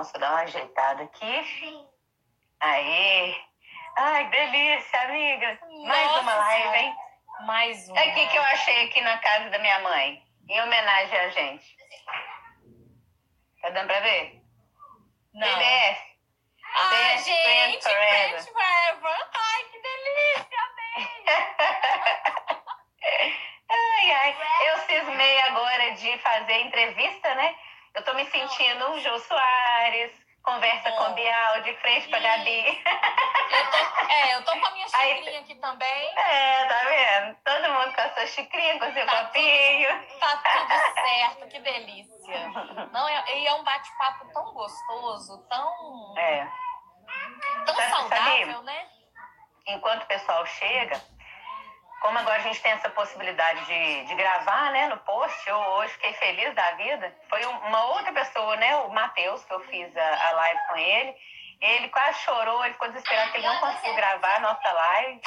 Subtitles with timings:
[0.00, 1.88] posição, só dar uma ajeitada aqui.
[2.60, 3.44] Aí.
[3.96, 5.58] Ai, delícia, amiga.
[5.86, 6.96] Mais Nossa uma live, hein?
[7.46, 8.00] Mais uma.
[8.00, 11.76] É o que eu achei aqui na casa da minha mãe, em homenagem a gente.
[13.62, 14.42] Tá dando pra ver?
[15.34, 15.46] Não.
[15.48, 16.10] BBS.
[16.72, 18.42] Ai, Best gente, Friends Forever.
[18.44, 19.28] Forever.
[19.34, 21.08] Ai, que delícia, amei.
[23.68, 24.36] ai, ai.
[24.68, 27.56] Eu cismei agora de fazer entrevista, né?
[27.94, 30.12] Eu tô me sentindo um Jô Soares,
[30.44, 31.14] conversa com Bom.
[31.14, 32.82] Bial, de frente pra Gabi.
[33.50, 36.18] Eu tô, é, eu tô com a minha Aí- xicrinha aqui também.
[36.18, 37.36] É, tá vendo?
[37.44, 39.88] Todo mundo com a sua xicrinha, com o seu Tá copinho.
[40.20, 42.48] Tá tudo certo, que delícia.
[42.92, 46.46] Não, é, e é um bate-papo tão gostoso, tão, É.
[47.66, 48.86] tão Sabe- saudável, sabe- né?
[49.66, 51.00] enquanto o pessoal chega,
[52.00, 55.92] como agora a gente tem essa possibilidade de, de gravar, né, no post, eu hoje
[55.94, 57.14] fiquei feliz da vida.
[57.28, 60.76] Foi um- uma outra pessoa, né, o Matheus, que eu fiz a, a live com
[60.76, 61.14] ele.
[61.60, 65.20] Ele quase chorou, ele ficou desesperado que ele não conseguiu gravar a nossa live.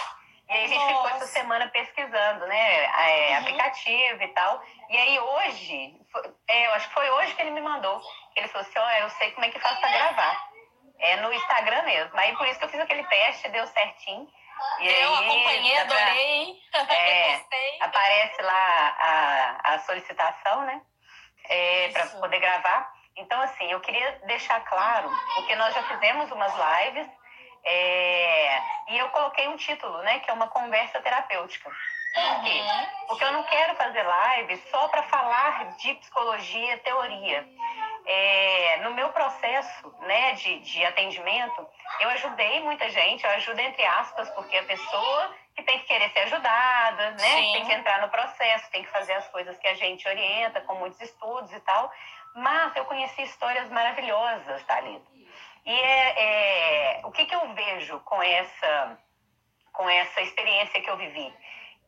[0.49, 3.37] E aí a gente ficou essa semana pesquisando, né, é, Uhum.
[3.39, 4.61] aplicativo e tal.
[4.89, 8.01] E aí hoje, foi- é, eu acho que foi hoje que ele me mandou.
[8.35, 10.47] Ele falou assim, ó, eu sei como é que faz pra gravar.
[10.99, 12.17] É no Instagram mesmo.
[12.19, 14.27] Aí por isso que eu fiz aquele teste, deu certinho.
[14.79, 16.61] E Eu aí, acompanhei, pra- adorei.
[16.89, 17.77] É, Gostei.
[17.81, 20.81] aparece lá a, a solicitação, né?
[21.49, 22.91] É, para poder gravar.
[23.15, 27.07] Então, assim, eu queria deixar claro, porque nós já fizemos umas lives
[27.65, 30.19] é, e eu coloquei um título, né?
[30.19, 31.69] Que é uma conversa terapêutica.
[31.69, 32.59] Por quê?
[32.61, 33.07] Uhum.
[33.07, 37.47] Porque eu não quero fazer live só para falar de psicologia, teoria.
[38.05, 41.65] É, no meu processo né, de, de atendimento,
[41.99, 46.09] eu ajudei muita gente, eu ajudo entre aspas, porque a pessoa que tem que querer
[46.11, 47.17] ser ajudada, né?
[47.17, 47.53] Sim.
[47.53, 50.75] Tem que entrar no processo, tem que fazer as coisas que a gente orienta, com
[50.75, 51.91] muitos estudos e tal.
[52.35, 55.05] Mas eu conheci histórias maravilhosas, Thalita.
[55.65, 58.97] E é, é, o que, que eu vejo com essa,
[59.71, 61.33] com essa experiência que eu vivi?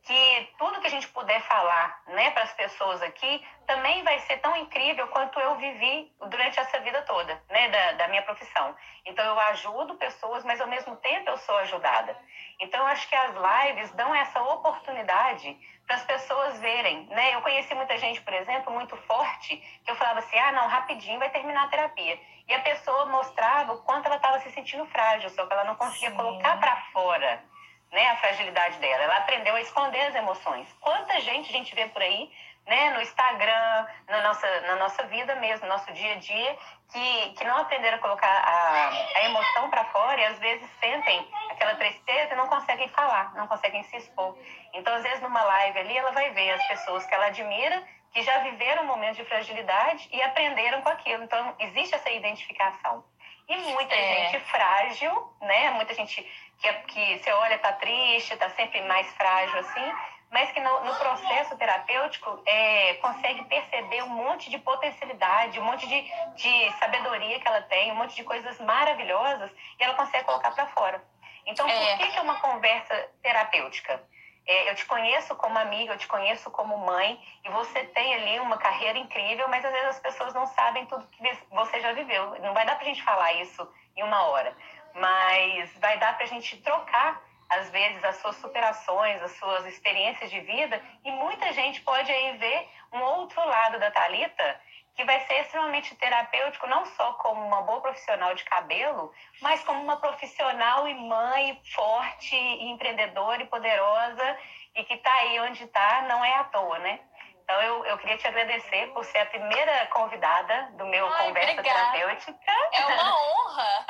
[0.06, 4.36] Que tudo que a gente puder falar né, para as pessoas aqui também vai ser
[4.36, 8.72] tão incrível quanto eu vivi durante essa vida toda, né, da, da minha profissão.
[9.04, 12.16] Então eu ajudo pessoas, mas ao mesmo tempo eu sou ajudada.
[12.60, 17.34] Então eu acho que as lives dão essa oportunidade para as pessoas verem, né?
[17.34, 21.18] Eu conheci muita gente, por exemplo, muito forte, que eu falava assim: "Ah, não, rapidinho
[21.18, 22.18] vai terminar a terapia".
[22.48, 25.76] E a pessoa mostrava o quanto ela estava se sentindo frágil, só que ela não
[25.76, 26.16] conseguia Sim.
[26.16, 27.55] colocar para fora
[27.92, 29.04] né, a fragilidade dela.
[29.04, 30.68] Ela aprendeu a esconder as emoções.
[30.80, 32.30] Quanta gente a gente vê por aí,
[32.66, 36.58] né, no Instagram, na nossa, na nossa vida mesmo, no nosso dia a dia,
[36.92, 41.28] que, que não aprenderam a colocar a, a emoção para fora e às vezes sentem
[41.50, 44.36] aquela tristeza e não conseguem falar, não conseguem se expor.
[44.74, 47.82] Então, às vezes, numa live ali, ela vai ver as pessoas que ela admira,
[48.12, 51.22] que já viveram momentos de fragilidade e aprenderam com aquilo.
[51.22, 53.04] Então, existe essa identificação.
[53.48, 54.28] E muita É.
[54.30, 55.70] gente frágil, né?
[55.70, 56.22] Muita gente
[56.58, 59.92] que, que você olha, tá triste, tá sempre mais frágil assim,
[60.30, 65.86] mas que no, no processo terapêutico é, consegue perceber um monte de potencialidade, um monte
[65.86, 66.02] de,
[66.34, 70.66] de sabedoria que ela tem, um monte de coisas maravilhosas e ela consegue colocar para
[70.66, 71.02] fora.
[71.46, 71.90] Então, É.
[71.96, 74.02] por que, que é uma conversa terapêutica?
[74.46, 78.38] É, eu te conheço como amiga, eu te conheço como mãe, e você tem ali
[78.38, 82.38] uma carreira incrível, mas às vezes as pessoas não sabem tudo que você já viveu.
[82.40, 84.56] Não vai dar pra gente falar isso em uma hora,
[84.94, 90.40] mas vai dar pra gente trocar, às vezes, as suas superações, as suas experiências de
[90.40, 94.60] vida, e muita gente pode aí ver um outro lado da Thalita
[94.96, 99.12] que vai ser extremamente terapêutico, não só como uma boa profissional de cabelo,
[99.42, 104.38] mas como uma profissional e mãe forte, e empreendedora e poderosa,
[104.74, 106.98] e que está aí onde está, não é à toa, né?
[107.44, 111.52] Então, eu, eu queria te agradecer por ser a primeira convidada do meu Ai, Conversa
[111.52, 111.92] obrigada.
[111.92, 112.52] Terapêutica.
[112.72, 113.86] É uma honra.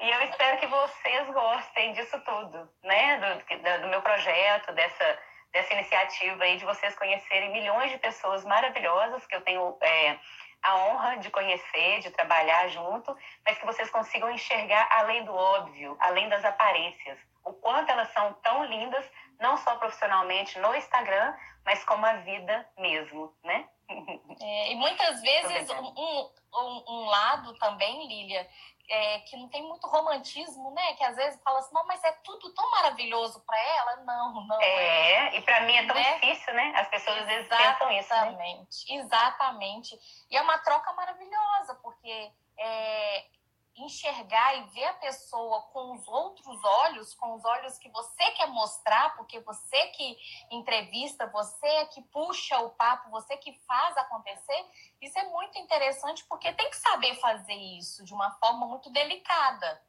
[0.00, 3.18] E eu espero que vocês gostem disso tudo, né?
[3.18, 5.18] Do, do, do meu projeto, dessa,
[5.52, 10.18] dessa iniciativa aí de vocês conhecerem milhões de pessoas maravilhosas que eu tenho é,
[10.66, 15.96] a honra de conhecer, de trabalhar junto, mas que vocês consigam enxergar além do óbvio,
[16.00, 19.08] além das aparências, o quanto elas são tão lindas,
[19.38, 21.32] não só profissionalmente no Instagram,
[21.64, 23.68] mas como a vida mesmo, né?
[24.38, 28.48] É, e muitas vezes um, um, um lado também, Lília,
[28.88, 30.94] é, que não tem muito romantismo, né?
[30.94, 33.96] Que às vezes fala assim, não, mas é tudo tão maravilhoso para ela.
[34.04, 34.60] Não, não.
[34.62, 36.14] É, E para mim é tão né?
[36.14, 36.72] difícil, né?
[36.76, 37.90] As pessoas às vezes pensam isso.
[37.90, 37.98] Né?
[37.98, 39.98] Exatamente, exatamente.
[40.30, 43.24] E é uma troca maravilhosa, porque é,
[43.76, 48.48] enxergar e ver a pessoa com os outros olhos, com os olhos que você quer
[48.48, 50.18] mostrar, porque você que
[50.50, 54.66] entrevista, você é que puxa o papo, você que faz acontecer,
[55.00, 59.82] isso é muito interessante porque tem que saber fazer isso de uma forma muito delicada.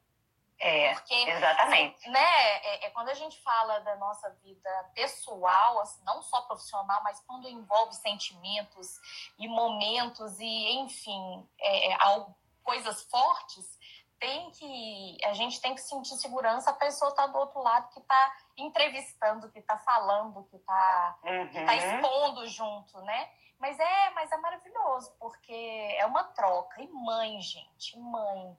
[0.60, 2.10] É, porque, exatamente.
[2.10, 7.00] Né, é, é, quando a gente fala da nossa vida pessoal, assim, não só profissional,
[7.04, 8.98] mas quando envolve sentimentos
[9.38, 13.77] e momentos e, enfim, é, é algo, coisas fortes,
[14.18, 18.00] tem que a gente tem que sentir segurança a pessoa está do outro lado que
[18.00, 21.66] está entrevistando que está falando que está tá uhum.
[21.66, 27.40] tá expondo junto né mas é mas é maravilhoso porque é uma troca e mãe
[27.40, 28.58] gente mãe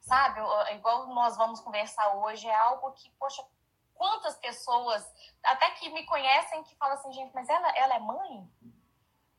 [0.00, 0.40] sabe
[0.74, 3.42] igual nós vamos conversar hoje é algo que poxa
[3.94, 5.04] quantas pessoas
[5.42, 8.48] até que me conhecem que falam assim gente mas ela ela é mãe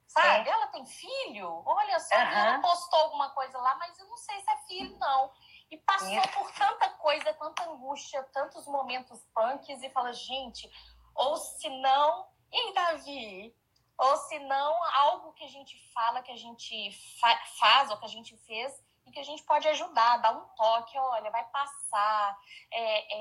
[0.08, 0.50] sabe?
[0.50, 0.52] É.
[0.52, 1.62] Ela tem filho?
[1.64, 2.22] Olha só, uhum.
[2.22, 5.32] ela postou alguma coisa lá, mas eu não sei se é filho, não
[5.72, 6.30] e passou Isso.
[6.34, 10.70] por tanta coisa, tanta angústia, tantos momentos punks e fala, gente,
[11.14, 13.56] ou se não, e Davi?
[13.98, 18.06] Ou se não, algo que a gente fala, que a gente fa faz ou que
[18.06, 22.40] a gente fez e que a gente pode ajudar, dar um toque, olha, vai passar,
[22.72, 23.16] é,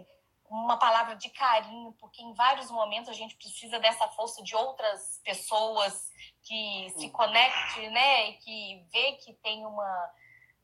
[0.00, 0.06] é,
[0.50, 5.20] uma palavra de carinho, porque em vários momentos a gente precisa dessa força de outras
[5.24, 6.10] pessoas
[6.42, 10.10] que se conecte, né, e que vê que tem uma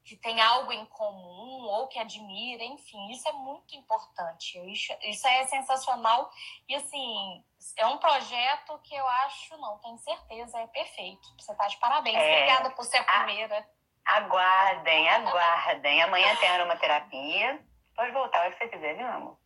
[0.06, 4.56] que tem algo em comum ou que admira, enfim, isso é muito importante.
[4.70, 6.30] Isso, isso é sensacional
[6.68, 7.44] e assim
[7.76, 11.28] é um projeto que eu acho, não tenho certeza, é perfeito.
[11.36, 12.16] Você está de parabéns.
[12.16, 13.68] É, Obrigada por ser a primeira.
[14.04, 16.02] Aguardem, aguardem.
[16.02, 17.60] Amanhã tem aromaterapia.
[17.96, 19.36] Pode voltar, o que você quiser, viu, amor?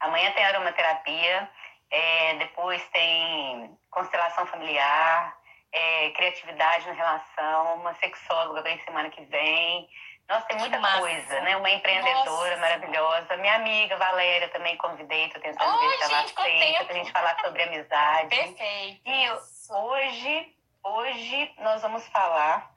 [0.00, 1.50] Amanhã tem aromaterapia.
[1.90, 5.37] É, depois tem constelação familiar
[5.72, 9.88] é, criatividade na relação, uma sexóloga vem semana que vem.
[10.28, 11.56] Nossa, tem muita coisa, né?
[11.56, 12.60] Uma empreendedora Nossa.
[12.60, 13.36] maravilhosa.
[13.38, 17.40] Minha amiga Valéria também convidei, tô tentando Oi, ver se ela aceita, pra gente falar
[17.40, 18.28] sobre amizade.
[18.28, 19.00] Perfeito.
[19.06, 19.30] E
[19.72, 20.54] hoje,
[20.84, 22.70] hoje nós vamos falar.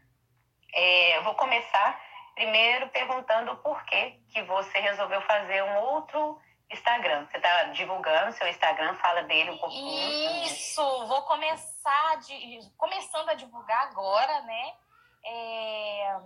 [0.74, 2.02] É, eu vou começar
[2.36, 6.40] primeiro perguntando o porquê que você resolveu fazer um outro
[6.72, 7.26] Instagram.
[7.28, 10.46] Você está divulgando seu Instagram, fala dele um pouquinho.
[10.46, 14.74] Isso, vou começar de, começando a divulgar agora, né?
[15.24, 16.20] É,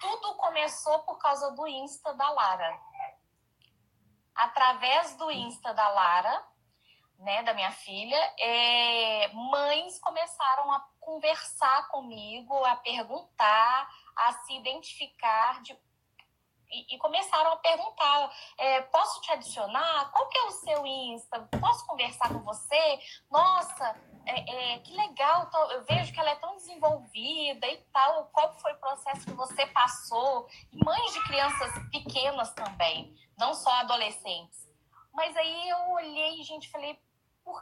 [0.00, 2.78] tudo começou por causa do Insta da Lara.
[4.34, 6.44] Através do Insta da Lara,
[7.18, 15.62] né, da minha filha, é, mães começaram a conversar comigo, a perguntar, a se identificar
[15.62, 15.78] de
[16.72, 20.10] e, começaram a perguntar: é, posso te adicionar?
[20.10, 21.48] Qual que é o seu Insta?
[21.60, 22.98] Posso conversar com você?
[23.30, 28.26] Nossa, é, é, que legal, eu vejo que ela é tão desenvolvida e tal.
[28.32, 30.48] Qual foi o processo que você passou?
[30.72, 34.68] E mães de crianças pequenas também, não só adolescentes.
[35.12, 36.98] Mas aí eu olhei, gente, falei.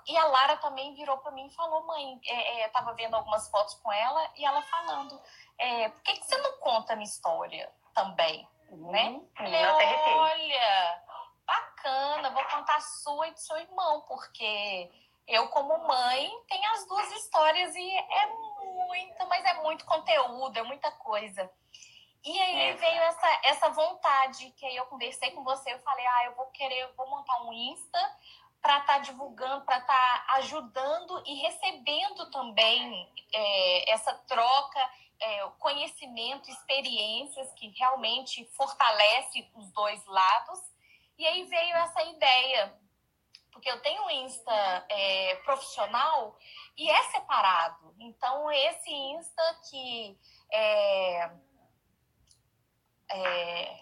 [0.07, 3.15] E a Lara também virou para mim e falou: mãe, é, é, eu tava vendo
[3.15, 5.21] algumas fotos com ela e ela falando:
[5.59, 8.47] é, por que, que você não conta a minha história também?
[8.77, 9.09] Né?
[9.09, 10.17] Uhum.
[10.17, 11.03] olha,
[11.47, 14.91] bacana, vou contar a sua e do seu irmão, porque
[15.27, 20.63] eu, como mãe, tenho as duas histórias e é muito, mas é muito conteúdo, é
[20.63, 21.51] muita coisa.
[22.25, 22.75] E aí é.
[22.75, 26.47] veio essa, essa vontade, que aí eu conversei com você, eu falei, ah, eu vou
[26.47, 28.17] querer, eu vou montar um Insta
[28.63, 34.91] para estar tá divulgando, para estar tá ajudando e recebendo também é, essa troca
[35.21, 40.61] é, conhecimento, experiências que realmente fortalece os dois lados.
[41.19, 42.75] E aí veio essa ideia,
[43.53, 46.39] porque eu tenho um Insta é, profissional
[46.77, 47.95] e é separado.
[47.99, 50.19] Então, esse Insta que
[50.51, 51.31] é,
[53.11, 53.81] é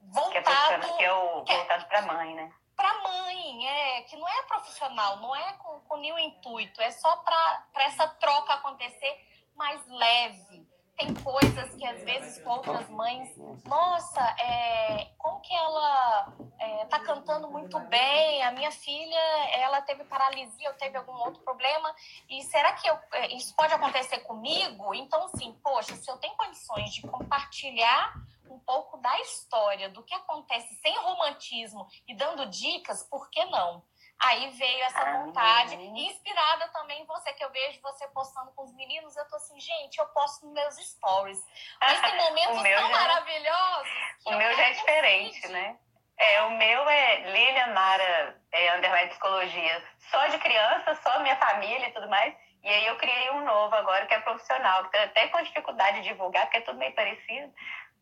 [0.00, 0.96] voltado...
[0.96, 2.52] Que é, o, voltado para a mãe, né?
[2.76, 7.16] Para mãe, é, que não é profissional, não é com, com nenhum intuito, é só
[7.16, 9.20] para essa troca acontecer
[9.56, 10.66] mais leve.
[10.96, 17.00] Tem coisas que às vezes com outras mães, nossa, é, como que ela é, tá
[17.00, 18.42] cantando muito bem?
[18.44, 19.18] A minha filha,
[19.54, 21.92] ela teve paralisia, ou teve algum outro problema,
[22.28, 24.94] e será que eu, é, isso pode acontecer comigo?
[24.94, 28.14] Então, assim, poxa, se eu tenho condições de compartilhar
[28.48, 33.82] um pouco da história, do que acontece sem romantismo e dando dicas, por que não?
[34.22, 38.72] Aí veio essa vontade, inspirada também em você, que eu vejo você postando com os
[38.74, 39.16] meninos.
[39.16, 41.44] Eu tô assim, gente, eu posto nos meus stories.
[41.80, 43.92] Mas tem momentos tão já, maravilhosos.
[44.26, 45.78] o meu já é diferente, né?
[46.16, 51.88] É, o meu é Lilian Mara, é, underline psicologia, só de criança, só minha família
[51.88, 52.34] e tudo mais.
[52.62, 56.08] E aí eu criei um novo agora que é profissional, que até com dificuldade de
[56.08, 57.52] divulgar, porque é tudo meio parecido.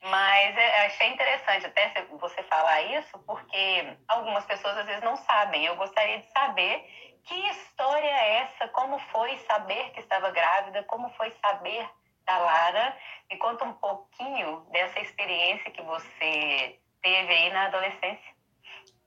[0.02, 5.64] Mas achei interessante até você falar isso, porque algumas pessoas às vezes não sabem.
[5.64, 6.84] Eu gostaria de saber
[7.24, 11.88] que história é essa, como foi saber que estava grávida, como foi saber
[12.26, 12.96] da Lara.
[13.30, 18.32] Me conta um pouquinho dessa experiência que você teve aí na adolescência.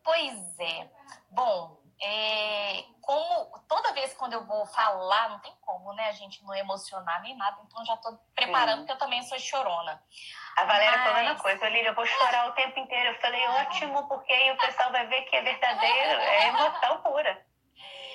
[0.02, 0.90] Pois é.
[1.32, 6.44] Bom, é, como toda vez quando eu vou falar, não tem como, né, a gente
[6.44, 10.02] não emocionar nem nada, então já estou preparando, porque eu também sou chorona.
[10.58, 11.04] A Valéria Mas...
[11.04, 13.10] falou a mesma coisa, Lília, eu vou chorar o tempo inteiro.
[13.10, 17.46] Eu falei, ótimo, porque aí o pessoal vai ver que é verdadeiro, é emoção pura.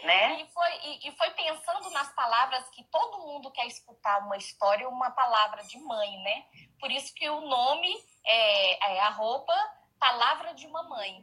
[0.02, 0.40] Né?
[0.40, 4.88] E, foi, e, e, foi pensando nas palavras que todo mundo quer escutar uma história,
[4.88, 6.46] uma palavra de mãe, né?
[6.80, 7.94] Por isso que o nome
[8.24, 9.52] é, é arroba
[9.98, 11.22] palavra de uma mãe.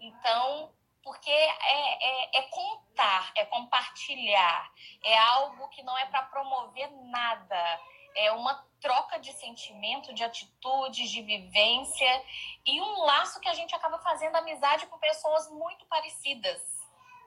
[0.00, 4.72] Então, porque é, é, é, contar, é compartilhar,
[5.04, 7.80] é algo que não é para promover nada,
[8.14, 12.24] é uma troca de sentimento, de atitudes, de vivência
[12.66, 16.60] e um laço que a gente acaba fazendo amizade com pessoas muito parecidas,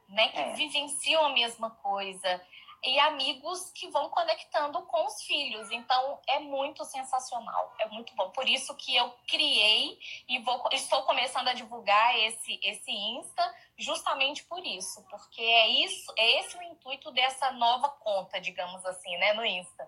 [0.10, 0.54] né, que é.
[0.54, 2.42] vivenciam a mesma coisa
[2.83, 5.69] e amigos que vão conectando com os filhos.
[5.71, 8.31] Então é muito sensacional, é muito bom.
[8.31, 14.43] Por isso que eu criei e vou, estou começando a divulgar esse esse Insta justamente
[14.45, 19.33] por isso, porque é isso, é esse o intuito dessa nova conta, digamos assim, né,
[19.33, 19.88] no Insta.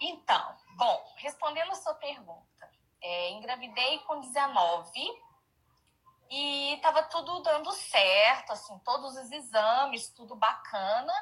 [0.00, 2.70] Então, bom, respondendo a sua pergunta,
[3.02, 4.90] é, engravidei com 19
[6.30, 11.12] e estava tudo dando certo, assim, todos os exames, tudo bacana.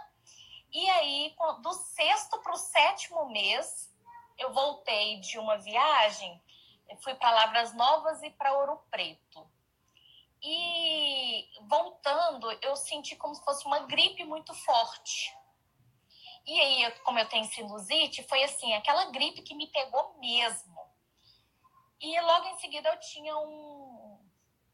[0.72, 3.94] E aí, do sexto para o sétimo mês,
[4.36, 6.42] eu voltei de uma viagem,
[7.02, 9.50] fui para Lavras Novas e para Ouro Preto.
[10.42, 15.36] E voltando, eu senti como se fosse uma gripe muito forte.
[16.46, 20.78] E aí, como eu tenho sinusite, foi assim, aquela gripe que me pegou mesmo.
[22.00, 24.18] E logo em seguida eu tinha um,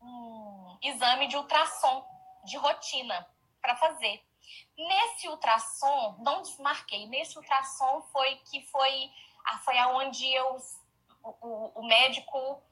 [0.03, 2.07] um exame de ultrassom
[2.45, 3.27] de rotina
[3.63, 4.23] para fazer.
[4.77, 9.11] Nesse ultrassom, não desmarquei, nesse ultrassom foi que foi,
[9.65, 10.57] foi aonde eu,
[11.23, 12.63] o, o médico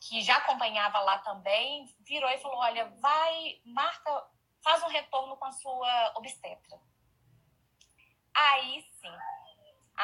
[0.00, 4.26] que já acompanhava lá também, virou e falou: olha, vai, marca,
[4.62, 6.80] faz um retorno com a sua obstetra.
[8.34, 9.18] Aí sim.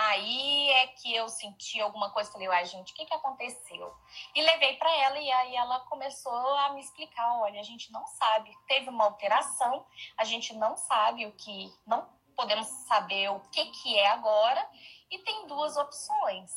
[0.00, 3.92] Aí é que eu senti alguma coisa, falei, uai, gente, o que, que aconteceu?
[4.32, 8.06] E levei para ela e aí ela começou a me explicar, olha, a gente não
[8.06, 9.84] sabe, teve uma alteração,
[10.16, 14.70] a gente não sabe o que, não podemos saber o que que é agora
[15.10, 16.52] e tem duas opções.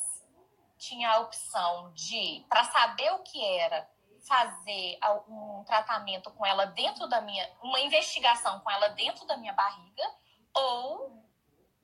[0.78, 3.90] Tinha a opção de, para saber o que era,
[4.28, 9.52] fazer um tratamento com ela dentro da minha, uma investigação com ela dentro da minha
[9.52, 10.14] barriga,
[10.54, 11.21] ou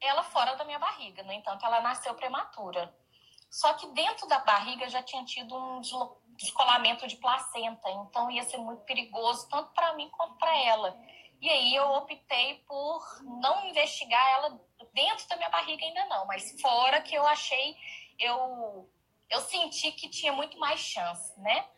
[0.01, 1.23] ela fora da minha barriga.
[1.23, 2.95] No entanto, ela nasceu prematura.
[3.51, 5.81] Só que dentro da barriga já tinha tido um
[6.37, 10.97] descolamento de placenta, então ia ser muito perigoso, tanto para mim quanto para ela.
[11.41, 14.61] E aí eu optei por não investigar ela
[14.93, 17.77] dentro da minha barriga ainda não, mas fora que eu achei,
[18.19, 18.89] eu,
[19.31, 21.69] eu senti que tinha muito mais chance, né?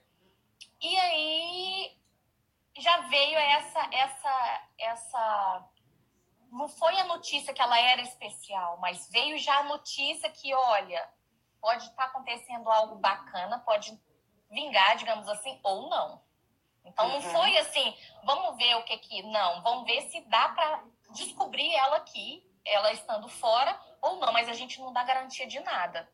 [0.81, 1.99] E aí
[2.79, 5.69] já veio essa, essa, essa
[6.51, 11.09] não foi a notícia que ela era especial, mas veio já a notícia que, olha,
[11.61, 13.99] pode estar tá acontecendo algo bacana, pode
[14.51, 16.21] vingar, digamos assim, ou não.
[16.85, 17.13] Então uhum.
[17.13, 19.23] não foi assim, vamos ver o que que.
[19.23, 24.49] Não, vamos ver se dá para descobrir ela aqui, ela estando fora ou não, mas
[24.49, 26.11] a gente não dá garantia de nada.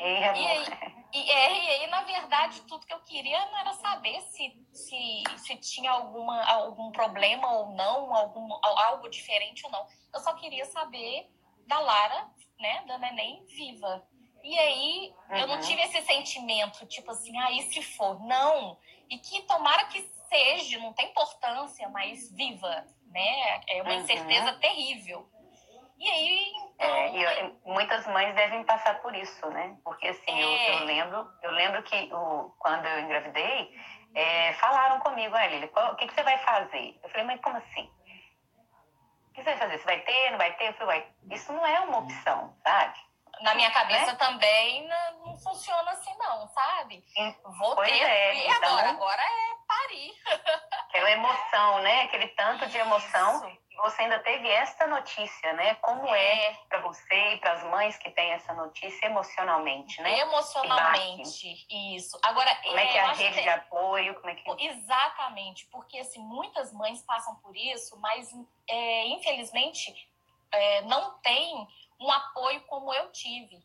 [0.00, 3.72] É, e, aí, e, é, e aí, na verdade, tudo que eu queria não era
[3.74, 9.86] saber se, se, se tinha alguma, algum problema ou não, algum, algo diferente ou não.
[10.12, 11.30] Eu só queria saber
[11.68, 12.28] da Lara,
[12.58, 14.04] né, da neném viva.
[14.42, 15.36] E aí, uhum.
[15.36, 15.60] eu não uhum.
[15.60, 18.20] tive esse sentimento, tipo assim, aí ah, se for.
[18.26, 18.76] Não.
[19.08, 23.60] E que tomara que seja, não tem importância, mas viva, né?
[23.68, 24.00] É uma uhum.
[24.00, 25.30] incerteza terrível.
[25.96, 26.52] E aí.
[26.78, 29.76] É, e eu, muitas mães devem passar por isso, né?
[29.84, 30.74] Porque assim, é.
[30.74, 33.74] eu, eu, lembro, eu lembro que o, quando eu engravidei,
[34.14, 36.98] é, falaram comigo, ah, Lili, o que, que você vai fazer?
[37.02, 37.90] Eu falei, mas como assim?
[39.28, 39.78] O que você vai fazer?
[39.78, 40.68] Você vai ter, não vai ter?
[40.68, 42.98] Eu falei, isso não é uma opção, sabe?
[43.40, 44.18] Na minha cabeça né?
[44.18, 47.04] também não, não, funciona assim, não, sabe?
[47.58, 48.02] Vou pois ter.
[48.02, 48.68] É, e então...
[48.68, 48.90] agora?
[48.90, 50.14] Agora é parir.
[50.88, 52.02] Aquela emoção, né?
[52.02, 53.48] Aquele tanto de emoção.
[53.48, 53.63] Isso.
[53.76, 55.74] Você ainda teve esta notícia, né?
[55.76, 60.20] Como é, é para você e para as mães que têm essa notícia emocionalmente, né?
[60.20, 62.18] Emocionalmente, isso.
[62.22, 64.14] Agora, como é, que é a rede de apoio?
[64.14, 64.66] Como é que...
[64.66, 68.30] Exatamente, porque assim, muitas mães passam por isso, mas
[68.68, 69.94] é, infelizmente
[70.52, 71.66] é, não tem
[72.00, 73.62] um apoio como eu tive.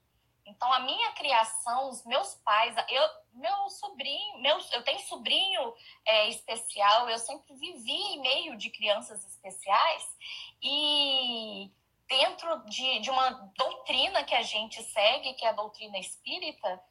[0.50, 5.74] Então, a minha criação, os meus pais, eu, meu sobrinho, meu, eu tenho sobrinho
[6.06, 10.04] é, especial, eu sempre vivi em meio de crianças especiais
[10.62, 11.72] e
[12.08, 16.84] dentro de, de uma doutrina que a gente segue, que é a doutrina espírita,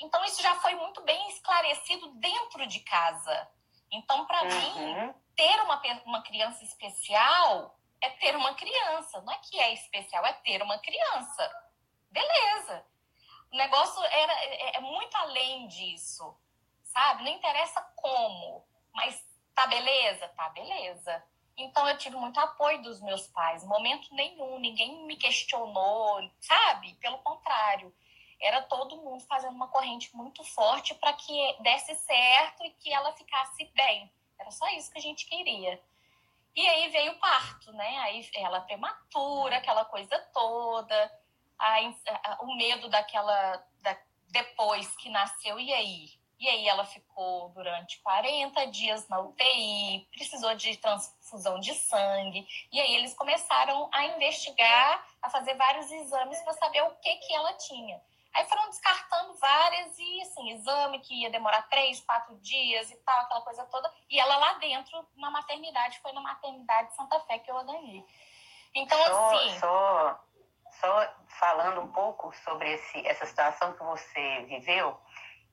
[0.00, 3.48] então isso já foi muito bem esclarecido dentro de casa.
[3.92, 4.48] Então, para uhum.
[4.48, 9.20] mim, ter uma, uma criança especial é ter uma criança.
[9.22, 11.50] Não é que é especial, é ter uma criança.
[12.10, 12.84] Beleza.
[13.54, 16.36] O negócio era, é, é muito além disso,
[16.82, 17.22] sabe?
[17.22, 20.26] Não interessa como, mas tá beleza?
[20.30, 21.24] Tá beleza.
[21.56, 26.94] Então eu tive muito apoio dos meus pais, momento nenhum, ninguém me questionou, sabe?
[26.94, 27.94] Pelo contrário,
[28.40, 33.12] era todo mundo fazendo uma corrente muito forte para que desse certo e que ela
[33.12, 34.12] ficasse bem.
[34.36, 35.80] Era só isso que a gente queria.
[36.56, 37.98] E aí veio o parto, né?
[37.98, 41.23] Aí ela prematura, aquela coisa toda
[41.58, 43.62] a, a, o medo daquela.
[43.80, 43.96] Da,
[44.28, 46.08] depois que nasceu, e aí?
[46.38, 52.46] E aí ela ficou durante 40 dias na UTI, precisou de transfusão de sangue.
[52.72, 57.32] E aí eles começaram a investigar, a fazer vários exames para saber o que, que
[57.32, 58.02] ela tinha.
[58.34, 63.20] Aí foram descartando várias e, assim, exame que ia demorar três, quatro dias e tal,
[63.20, 63.90] aquela coisa toda.
[64.10, 68.04] E ela lá dentro, na maternidade, foi na maternidade Santa Fé que eu a ganhei.
[68.74, 69.58] Então, só, assim...
[69.60, 70.20] Só
[70.84, 74.98] só falando um pouco sobre esse, essa situação que você viveu,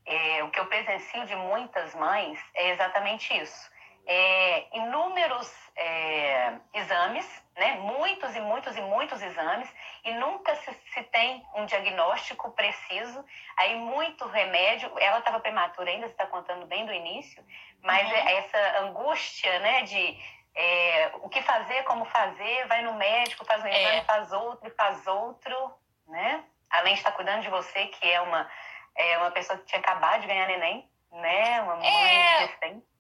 [0.06, 3.72] é, o que eu presencio de muitas mães é exatamente isso.
[4.06, 7.76] É, inúmeros é, exames, né?
[7.76, 9.70] muitos e muitos e muitos exames,
[10.04, 13.24] e nunca se, se tem um diagnóstico preciso.
[13.58, 14.92] Aí, muito remédio.
[15.00, 17.46] Ela estava prematura ainda, você está contando bem do início,
[17.82, 18.28] mas uhum.
[18.28, 20.20] essa angústia né, de
[20.56, 23.82] é, o que fazer, como fazer, vai no médico, faz um é.
[23.82, 25.74] exame, faz outro faz outro,
[26.08, 26.44] né?
[26.70, 28.50] Além de estar cuidando de você, que é uma,
[28.96, 31.62] é uma pessoa que tinha acabado de ganhar neném, né?
[31.62, 32.38] Uma mãe é...
[32.40, 32.91] recente.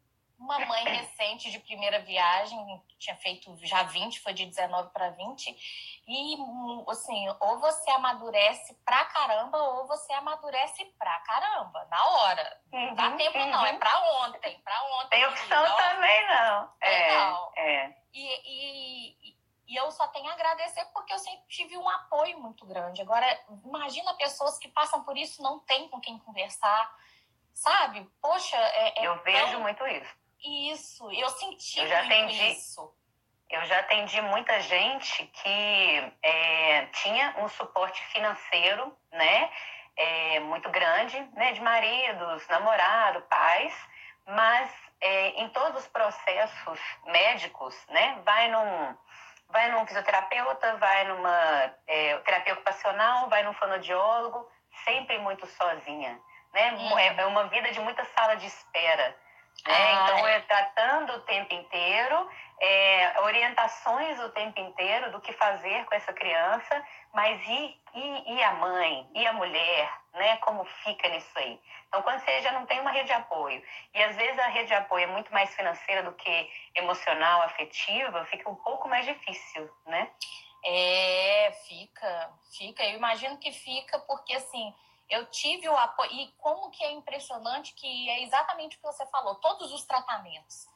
[0.41, 5.55] Uma mãe recente de primeira viagem, tinha feito já 20, foi de 19 para 20.
[6.07, 6.35] E,
[6.89, 12.59] assim, ou você amadurece pra caramba, ou você amadurece pra caramba, na hora.
[12.73, 13.49] Uhum, não dá uhum, tempo, uhum.
[13.51, 15.09] não, é pra ontem, pra ontem.
[15.09, 16.73] Tem opção então, também, não.
[16.81, 17.17] É,
[17.57, 17.95] é.
[18.11, 22.65] E, e, e eu só tenho a agradecer porque eu sempre tive um apoio muito
[22.65, 23.01] grande.
[23.01, 23.25] Agora,
[23.63, 26.93] imagina pessoas que passam por isso não tem com quem conversar,
[27.53, 28.09] sabe?
[28.19, 29.61] Poxa, é, é eu vejo tão...
[29.61, 30.20] muito isso.
[30.43, 32.93] Isso, eu senti eu já atendi, isso.
[33.49, 39.51] Eu já atendi muita gente que é, tinha um suporte financeiro, né?
[39.95, 41.51] É, muito grande, né?
[41.51, 43.73] De maridos, namorado, pais,
[44.25, 48.19] mas é, em todos os processos médicos, né?
[48.23, 48.97] Vai num,
[49.49, 54.49] vai num fisioterapeuta, vai numa é, terapia ocupacional, vai num fonoaudiólogo,
[54.85, 56.19] sempre muito sozinha,
[56.53, 56.75] né?
[56.97, 59.15] É, é uma vida de muita sala de espera.
[59.67, 59.93] Né?
[59.93, 60.35] Então, é.
[60.35, 66.13] é tratando o tempo inteiro, é, orientações o tempo inteiro do que fazer com essa
[66.13, 66.83] criança,
[67.13, 70.37] mas e, e, e, a mãe, e a mulher, né?
[70.37, 71.59] Como fica nisso aí?
[71.87, 73.61] Então, quando você já não tem uma rede de apoio,
[73.93, 78.25] e às vezes a rede de apoio é muito mais financeira do que emocional, afetiva,
[78.25, 80.09] fica um pouco mais difícil, né?
[80.63, 82.83] É, fica, fica.
[82.83, 84.73] Eu imagino que fica porque, assim,
[85.11, 86.09] eu tive o apoio.
[86.11, 90.67] E como que é impressionante que é exatamente o que você falou, todos os tratamentos.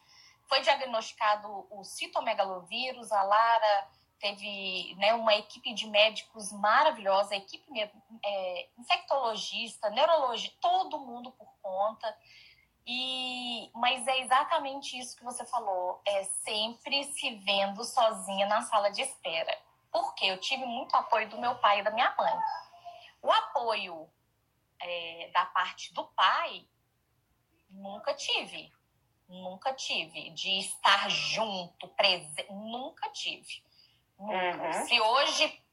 [0.48, 7.66] Foi diagnosticado o citomegalovírus, a Lara teve né, uma equipe de médicos maravilhosa, equipe
[8.24, 12.16] é, infectologista, neurologista, todo mundo por conta.
[12.88, 18.92] E, mas é exatamente isso que você falou, é sempre se vendo sozinha na sala
[18.92, 19.58] de espera.
[19.92, 22.34] Porque eu tive muito apoio do meu pai e da minha mãe.
[23.22, 24.08] O apoio
[24.82, 26.68] é, da parte do pai,
[27.70, 28.72] nunca tive.
[29.28, 30.30] Nunca tive.
[30.32, 32.52] De estar junto, presente.
[32.52, 33.64] Nunca tive.
[34.18, 34.68] Nunca.
[34.68, 34.86] Uhum.
[34.86, 35.64] Se hoje,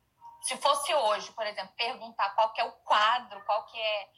[0.42, 4.10] se fosse hoje, por exemplo, perguntar qual que é o quadro, qual que é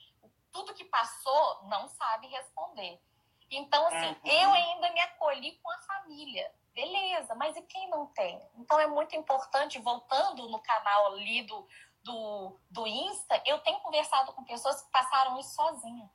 [0.52, 3.00] tudo que passou, não sabe responder.
[3.50, 4.30] Então, assim, uhum.
[4.30, 6.50] eu ainda me acolhi com a família.
[6.72, 8.40] Beleza, mas e quem não tem?
[8.56, 11.68] Então é muito importante, voltando no canal ali do,
[12.04, 16.08] do, do Insta, eu tenho conversado com pessoas que passaram isso sozinha.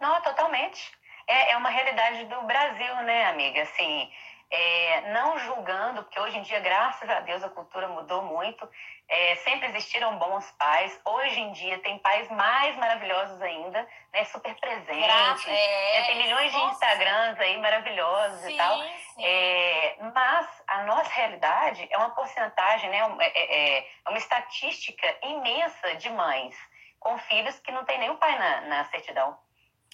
[0.00, 0.96] Não, totalmente.
[1.26, 3.62] é, é uma realidade do Brasil, né, amiga?
[3.62, 4.10] Assim,
[4.48, 8.68] é, não julgando, porque hoje em dia, graças a Deus, a cultura mudou muito.
[9.08, 11.00] É, sempre existiram bons pais.
[11.04, 14.24] Hoje em dia tem pais mais maravilhosos ainda, né?
[14.26, 15.46] Super presentes.
[15.48, 18.82] É, tem milhões de Instagrams aí maravilhosos sim, e tal.
[19.18, 22.98] É, mas a nossa realidade é uma porcentagem, né?
[23.20, 26.56] É, é, é, uma estatística imensa de mães
[27.00, 29.36] com filhos que não tem nenhum pai na, na certidão.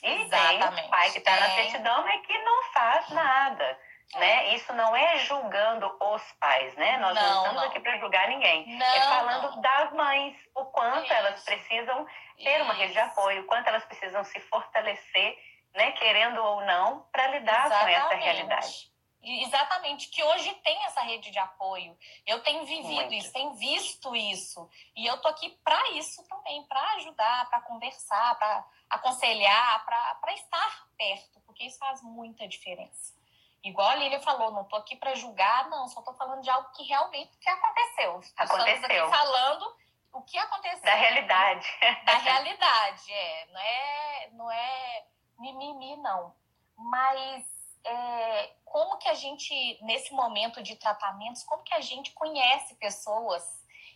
[0.03, 0.75] E Exatamente.
[0.75, 3.79] tem o pai que está na certidão, mas que não faz nada
[4.15, 4.55] né?
[4.55, 6.99] Isso não é julgando os pais, né?
[6.99, 7.69] Nós não, não estamos não.
[7.69, 8.75] aqui para julgar ninguém.
[8.75, 11.12] É não, é falando das mães, o quanto Isso.
[11.12, 12.65] elas precisam ter Isso.
[12.65, 15.38] uma rede de apoio, o quanto elas precisam se fortalecer,
[15.75, 15.93] né?
[15.93, 18.01] Querendo ou não, para lidar Exatamente.
[18.01, 18.93] com essa realidade.
[19.25, 21.97] Exatamente, que hoje tem essa rede de apoio.
[22.27, 23.15] Eu tenho vivido Muito.
[23.15, 24.69] isso, tenho visto isso.
[24.97, 30.88] E eu tô aqui para isso também, para ajudar, para conversar, para aconselhar, para estar
[30.99, 33.15] perto, porque isso faz muita diferença.
[33.64, 36.68] Igual a Lília falou, não estou aqui para julgar, não, só estou falando de algo
[36.72, 38.20] que realmente que aconteceu.
[38.37, 38.75] Aconteceu.
[38.75, 39.77] Estamos aqui falando
[40.12, 40.83] o que aconteceu.
[40.83, 41.66] Da realidade.
[42.05, 43.46] Da realidade, é.
[43.46, 45.07] Não é, não é
[45.38, 46.35] mimimi, não.
[46.77, 47.44] Mas
[47.85, 53.44] é, como que a gente, nesse momento de tratamentos, como que a gente conhece pessoas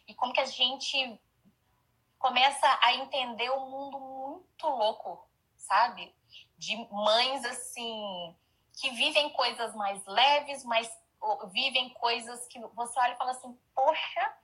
[0.07, 1.20] e como que a gente
[2.18, 6.14] começa a entender um mundo muito louco, sabe?
[6.57, 8.37] De mães assim
[8.77, 10.89] que vivem coisas mais leves, mas
[11.49, 14.35] vivem coisas que você olha e fala assim, poxa,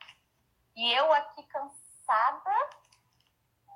[0.75, 2.71] e eu aqui cansada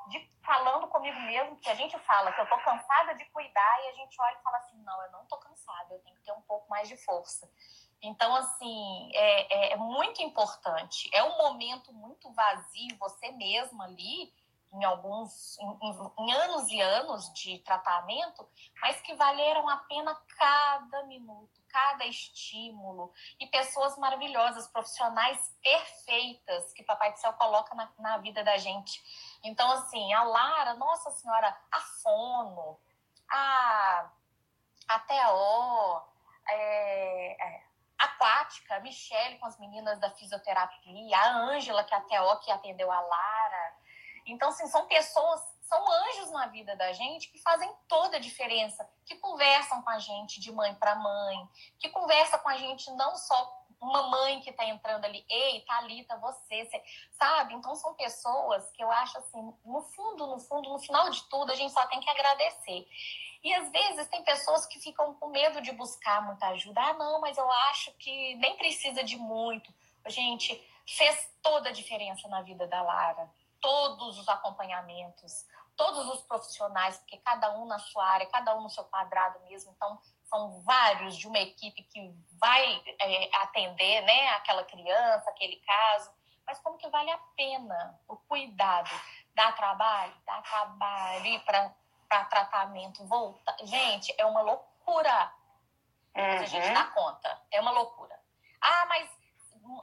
[0.09, 3.88] de falando comigo mesmo, que a gente fala que eu tô cansada de cuidar e
[3.88, 6.33] a gente olha e fala assim, não, eu não tô cansada, eu tenho que ter
[6.33, 7.51] um pouco mais de força.
[8.01, 11.11] Então, assim, é, é, é muito importante.
[11.12, 14.33] É um momento muito vazio, você mesma ali,
[14.77, 15.79] em alguns em,
[16.19, 18.47] em, anos e anos de tratamento,
[18.81, 26.85] mas que valeram a pena cada minuto, cada estímulo e pessoas maravilhosas, profissionais perfeitas que
[26.85, 29.03] Papai do Céu coloca na, na vida da gente.
[29.43, 32.79] Então, assim, a Lara, Nossa Senhora, a Fono,
[33.31, 34.11] a,
[34.89, 36.03] a TO,
[36.49, 37.67] é, é,
[37.99, 42.93] Aquática, a Michelle com as meninas da fisioterapia, a Ângela, que é a que atendeu
[42.93, 43.76] a Lara,
[44.33, 48.89] então, assim, são pessoas, são anjos na vida da gente que fazem toda a diferença,
[49.05, 53.17] que conversam com a gente de mãe para mãe, que conversa com a gente não
[53.17, 57.55] só uma mãe que está entrando ali, ei, Thalita, você, você, sabe?
[57.55, 61.53] Então são pessoas que eu acho assim, no fundo, no fundo, no final de tudo,
[61.53, 62.87] a gente só tem que agradecer.
[63.45, 66.81] E às vezes tem pessoas que ficam com medo de buscar muita ajuda.
[66.81, 69.73] Ah, não, mas eu acho que nem precisa de muito.
[70.09, 73.31] Gente, fez toda a diferença na vida da Lara
[73.66, 78.70] todos os acompanhamentos, todos os profissionais, porque cada um na sua área, cada um no
[78.70, 79.72] seu quadrado mesmo.
[79.72, 86.12] Então, são vários de uma equipe que vai é, atender né, aquela criança, aquele caso.
[86.46, 88.88] Mas como que vale a pena o cuidado?
[89.35, 90.14] Dá trabalho?
[90.24, 93.57] Dá trabalho ir para tratamento, volta.
[93.64, 95.33] Gente, é uma loucura.
[96.14, 96.38] Uhum.
[96.38, 97.42] A gente dá conta.
[97.50, 98.16] É uma loucura.
[98.61, 99.11] Ah, mas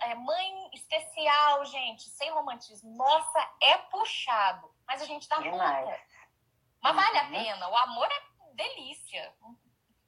[0.01, 2.95] é, mãe especial, gente, sem romantismo.
[2.95, 4.73] Nossa, é puxado.
[4.87, 5.85] Mas a gente dá Demais.
[5.85, 5.99] conta.
[6.81, 7.01] Mas uhum.
[7.01, 7.69] vale a pena.
[7.69, 9.33] O amor é delícia.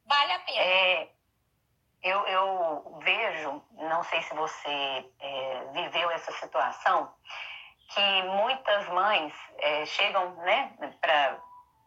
[0.06, 0.62] Vale a pena.
[0.62, 1.12] É,
[2.04, 7.14] eu, eu vejo, não sei se você é, viveu essa situação,
[7.90, 11.40] que muitas mães é, chegam né, para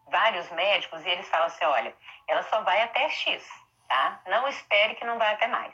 [0.07, 1.95] vários médicos e eles falam assim: olha,
[2.27, 3.47] ela só vai até X,
[3.87, 4.21] tá?
[4.27, 5.73] Não espere que não vai até mais.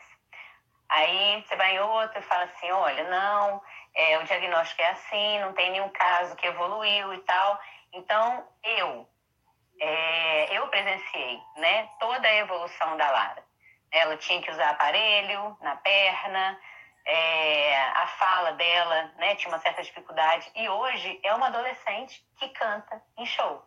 [0.96, 3.62] Aí você vai em outro e fala assim, olha, não,
[3.94, 7.60] é, o diagnóstico é assim, não tem nenhum caso que evoluiu e tal.
[7.92, 9.10] Então, eu,
[9.78, 13.44] é, eu presenciei né, toda a evolução da Lara.
[13.92, 16.58] Ela tinha que usar aparelho na perna,
[17.06, 20.50] é, a fala dela né, tinha uma certa dificuldade.
[20.56, 23.62] E hoje é uma adolescente que canta em show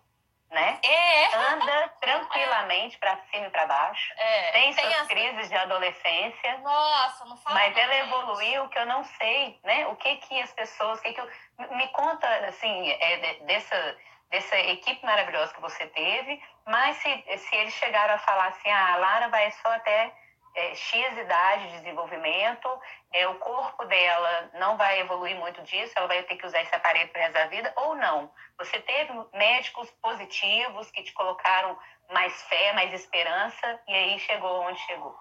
[0.51, 0.79] né?
[0.83, 1.37] É.
[1.37, 4.13] Anda tranquilamente para cima e para baixo.
[4.17, 4.53] É.
[4.53, 6.59] Tem, tem suas crises de adolescência.
[6.59, 7.55] Nossa, não fala.
[7.55, 9.87] Mas ela evoluiu que eu não sei, né?
[9.89, 11.31] O que que as pessoas, o que que eu
[11.71, 13.97] me conta assim é, dessa
[14.31, 18.93] dessa equipe maravilhosa que você teve, mas se, se eles chegaram a falar assim, ah,
[18.93, 20.13] a Lara vai só até
[20.55, 22.69] é, X idade de desenvolvimento,
[23.13, 26.75] é, o corpo dela não vai evoluir muito disso, ela vai ter que usar esse
[26.75, 28.33] aparelho para resto da vida, ou não.
[28.59, 31.79] Você teve médicos positivos que te colocaram
[32.11, 35.17] mais fé, mais esperança, e aí chegou onde chegou.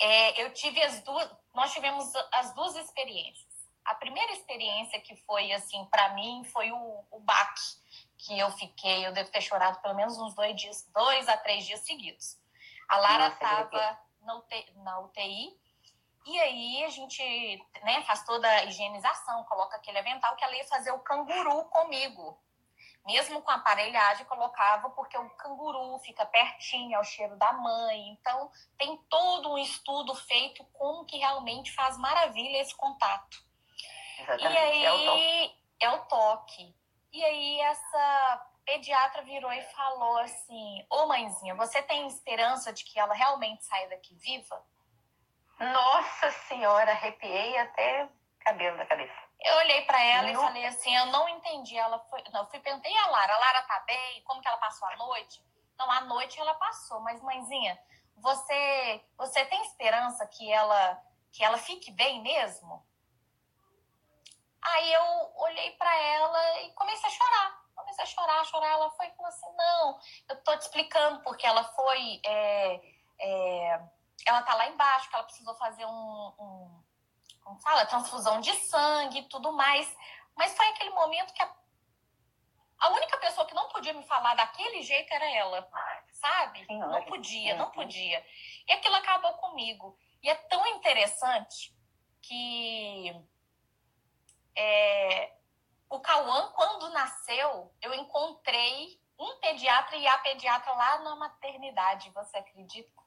[0.00, 3.54] É, eu tive as duas, nós tivemos as duas experiências.
[3.84, 7.62] a primeira experiência que foi assim para mim foi o, o baque
[8.16, 9.06] que eu fiquei.
[9.06, 12.38] Eu devo ter chorado pelo menos uns dois dias, dois a três dias seguidos.
[12.88, 15.64] A Lara estava na UTI, na UTI
[16.26, 20.64] e aí a gente né, faz toda a higienização, coloca aquele avental que ela ia
[20.64, 22.38] fazer o canguru comigo.
[23.04, 28.08] Mesmo com a aparelhagem, colocava porque o canguru fica pertinho, é o cheiro da mãe.
[28.08, 33.44] Então, tem todo um estudo feito como que realmente faz maravilha esse contato.
[34.20, 34.54] Exatamente.
[34.54, 35.60] E aí é o toque.
[35.80, 36.76] é o toque.
[37.12, 42.98] E aí essa pediatra virou e falou assim: Ô mãezinha, você tem esperança de que
[42.98, 44.64] ela realmente saia daqui viva?
[45.58, 48.08] Nossa senhora, arrepiei até
[48.40, 49.14] cabelo da cabeça.
[49.40, 50.42] Eu olhei para ela Não.
[50.42, 51.76] e falei assim, eu não entendi.
[51.76, 54.22] Ela foi, não, eu fui perguntei a Lara, a Lara tá bem?
[54.24, 55.42] Como que ela passou a noite?
[55.78, 57.78] Não, a noite ela passou, mas mãezinha,
[58.16, 62.86] você você tem esperança que ela que ela fique bem mesmo?
[64.62, 67.63] Aí eu olhei para ela e comecei a chorar.
[67.74, 68.68] Comecei a chorar, chorar.
[68.72, 72.20] Ela foi e falou assim: Não, eu tô te explicando porque ela foi.
[72.24, 72.80] é,
[73.18, 73.80] é,
[74.26, 76.84] ela tá lá embaixo, que ela precisou fazer um, um
[77.42, 79.94] como fala, transfusão de sangue e tudo mais.
[80.36, 81.54] Mas foi aquele momento que a,
[82.80, 85.68] a única pessoa que não podia me falar daquele jeito era ela,
[86.12, 86.66] sabe?
[86.68, 87.72] Não podia, não Uhum.
[87.72, 88.24] podia.
[88.66, 89.98] E aquilo acabou comigo.
[90.22, 91.74] E é tão interessante
[92.22, 93.14] que
[94.56, 95.32] é,
[95.88, 102.38] o Cauã, quando nasceu, eu encontrei um pediatra e a pediatra lá na maternidade, você
[102.38, 103.02] acredita?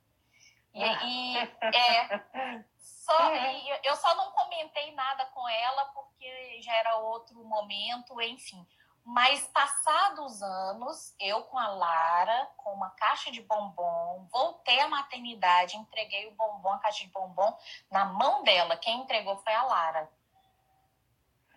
[0.73, 6.97] E, e é, só, e eu só não comentei nada com ela porque já era
[6.97, 8.65] outro momento, enfim.
[9.03, 15.77] Mas passados anos, eu com a Lara, com uma caixa de bombom, voltei à maternidade,
[15.77, 17.57] entreguei o bombom, a caixa de bombom
[17.89, 18.75] na mão dela.
[18.75, 20.11] Quem entregou foi a Lara.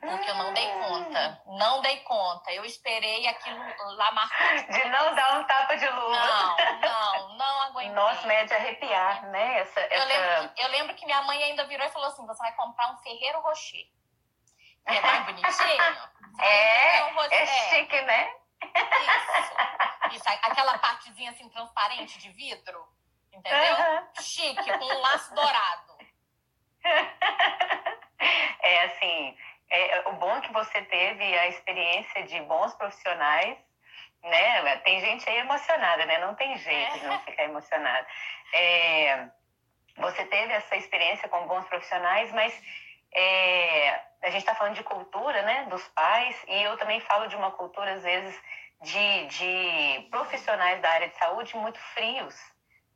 [0.00, 1.42] Porque eu não dei conta.
[1.46, 2.50] Não dei conta.
[2.52, 3.58] Eu esperei aquilo
[3.96, 4.66] lá marcar.
[4.66, 6.26] De não dar um tapa de luva.
[6.26, 7.94] Não, não, não aguentei.
[7.94, 9.58] Nossa, mas é de arrepiar, né?
[9.60, 10.04] Essa, Eu essa...
[10.06, 12.92] lembro, que, eu lembro que minha mãe ainda virou e falou assim: você vai comprar
[12.92, 13.86] um Ferreiro Rocher.
[14.88, 16.10] Que é mais bonitinho.
[16.38, 18.32] É, um é chique, né?
[18.62, 20.16] Isso.
[20.16, 20.28] Isso.
[20.28, 22.88] Aquela partezinha assim transparente de vidro.
[23.32, 23.76] Entendeu?
[24.20, 25.98] Chique, com um laço dourado.
[28.62, 29.36] É assim,
[29.70, 33.56] é, o bom é que você teve a experiência de bons profissionais,
[34.22, 34.76] né?
[34.78, 36.18] Tem gente aí emocionada, né?
[36.18, 38.06] Não tem jeito de não ficar emocionada.
[38.52, 39.28] É,
[39.96, 42.52] você teve essa experiência com bons profissionais, mas
[43.14, 43.90] é,
[44.22, 45.66] a gente está falando de cultura, né?
[45.70, 48.40] Dos pais, e eu também falo de uma cultura, às vezes,
[48.82, 52.36] de, de profissionais da área de saúde muito frios,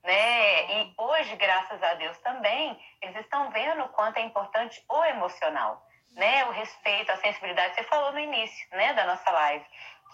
[0.02, 0.82] né?
[0.82, 5.86] E hoje, graças a Deus também, eles estão vendo o quanto é importante o emocional,
[6.14, 6.44] né?
[6.46, 7.74] O respeito, a sensibilidade.
[7.74, 9.64] Você falou no início, né, da nossa live,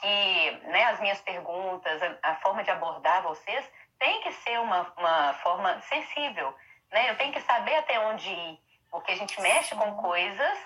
[0.00, 4.92] que né, as minhas perguntas, a, a forma de abordar vocês tem que ser uma,
[4.96, 6.54] uma forma sensível,
[6.90, 7.10] né?
[7.10, 8.58] Eu tenho que saber até onde ir,
[8.90, 10.58] porque a gente mexe com coisas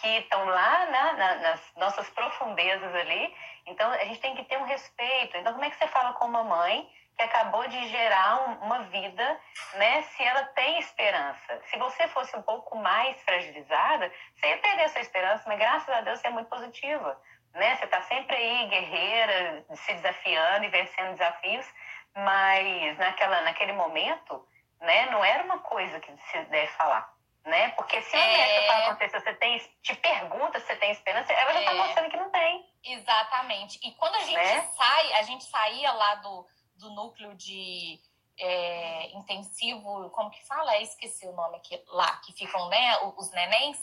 [0.00, 3.34] que estão lá na, na, nas nossas profundezas ali.
[3.66, 5.36] Então, a gente tem que ter um respeito.
[5.36, 6.88] Então, como é que você fala com uma mãe
[7.22, 9.40] que acabou de gerar um, uma vida,
[9.74, 10.02] né?
[10.02, 11.60] Se ela tem esperança.
[11.70, 16.00] Se você fosse um pouco mais fragilizada, você ia perder essa esperança, mas graças a
[16.00, 17.20] Deus você é muito positiva,
[17.54, 17.76] né?
[17.76, 21.66] Você está sempre aí, guerreira, se desafiando e vencendo desafios,
[22.14, 24.46] mas naquela, naquele momento,
[24.80, 25.06] né?
[25.06, 27.12] Não era uma coisa que se deve falar.
[27.44, 27.70] Né?
[27.70, 28.64] Porque se uma É.
[28.64, 28.66] é...
[28.68, 31.74] fala acontecer, você tem, te pergunta se você tem esperança, ela já está É.
[31.74, 32.64] mostrando que não tem.
[32.84, 33.80] Exatamente.
[33.82, 34.60] E quando a gente Né?
[34.76, 36.46] sai, a gente saía lá do,
[36.82, 38.00] do núcleo de
[38.38, 40.78] é, intensivo, como que fala?
[40.78, 43.78] Esqueci o nome aqui, lá, que ficam né, os nenéns.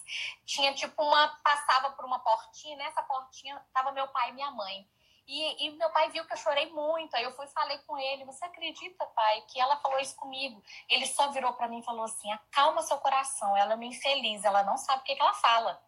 [0.45, 4.88] Tinha tipo uma, passava por uma portinha, nessa portinha tava meu pai e minha mãe.
[5.25, 8.25] E, e meu pai viu que eu chorei muito, aí eu fui falei com ele,
[8.25, 10.62] você acredita, pai, que ela falou isso comigo?
[10.89, 14.43] Ele só virou para mim e falou assim, acalma seu coração, ela é uma infeliz,
[14.43, 15.79] ela não sabe o que, que ela fala.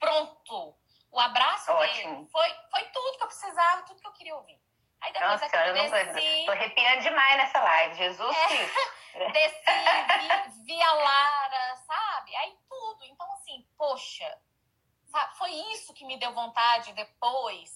[0.00, 0.74] Pronto!
[1.10, 2.14] O abraço Ótimo.
[2.14, 4.58] dele foi, foi tudo que eu precisava, tudo que eu queria ouvir.
[5.00, 7.94] Aí depois Nossa senhora, eu não tô, desci, tô arrepiando demais nessa live.
[7.96, 8.46] Jesus É.
[8.48, 8.98] Cristo.
[9.32, 12.36] desci, vi, vi a Lara, sabe?
[12.36, 13.04] Aí tudo.
[13.04, 14.38] Então, assim, poxa,
[15.06, 15.36] sabe?
[15.36, 17.70] foi isso que me deu vontade depois.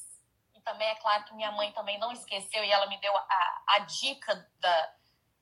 [0.55, 3.63] E também é claro que minha mãe também não esqueceu e ela me deu a,
[3.69, 4.95] a dica da,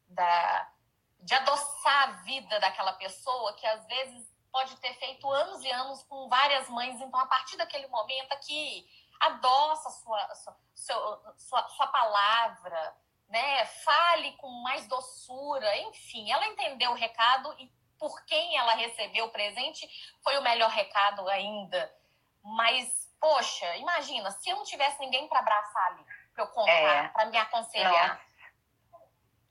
[0.08, 0.72] da,
[1.20, 6.02] de adoçar a vida daquela pessoa que às vezes pode ter feito anos e anos
[6.04, 7.00] com várias mães.
[7.00, 8.86] Então, a partir daquele momento aqui,
[9.20, 12.96] adoça a sua, sua, seu- sua, sua palavra,
[13.28, 13.66] né?
[13.66, 16.30] Fale com mais doçura, enfim.
[16.32, 19.86] Ela entendeu o recado e por quem ela recebeu o presente
[20.24, 21.94] foi o melhor recado ainda.
[22.42, 26.04] Mas, poxa, imagina, se eu não tivesse ninguém para abraçar ali,
[26.34, 27.08] para eu contar, é.
[27.08, 28.08] para me aconselhar.
[28.08, 28.30] Nossa.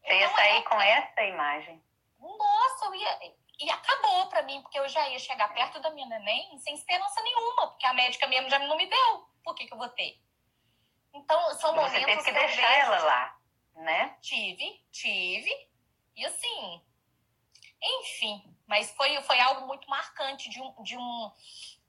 [0.01, 0.61] Você ia então, sair é...
[0.63, 1.83] com essa imagem.
[2.19, 3.39] Nossa, eu ia.
[3.61, 7.21] E acabou para mim, porque eu já ia chegar perto da minha neném sem esperança
[7.21, 9.29] nenhuma, porque a médica mesmo já não me deu.
[9.49, 10.21] Por que, que eu vou ter?
[11.11, 11.99] Então, são momentos.
[11.99, 13.39] Você teve que, deixar ela lá,
[13.77, 14.15] né?
[14.21, 15.51] Tive, tive.
[16.15, 16.83] E assim,
[17.81, 21.31] enfim, mas foi, foi algo muito marcante de um, de um,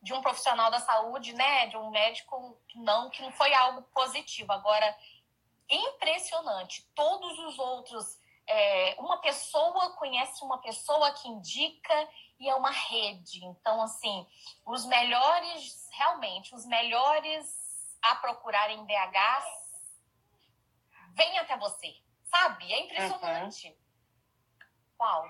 [0.00, 1.66] de um profissional da saúde, né?
[1.66, 4.50] De um médico, não, que não foi algo positivo.
[4.52, 4.96] Agora,
[5.68, 6.88] impressionante.
[6.94, 8.18] Todos os outros.
[8.46, 12.08] É, uma pessoa conhece uma pessoa que indica
[12.40, 13.44] e é uma rede.
[13.44, 14.26] Então, assim,
[14.64, 19.44] os melhores, realmente, os melhores a procurar em BH
[21.14, 22.72] vem até você, sabe?
[22.72, 23.68] É impressionante.
[23.68, 23.76] Uhum.
[24.96, 25.28] Qual?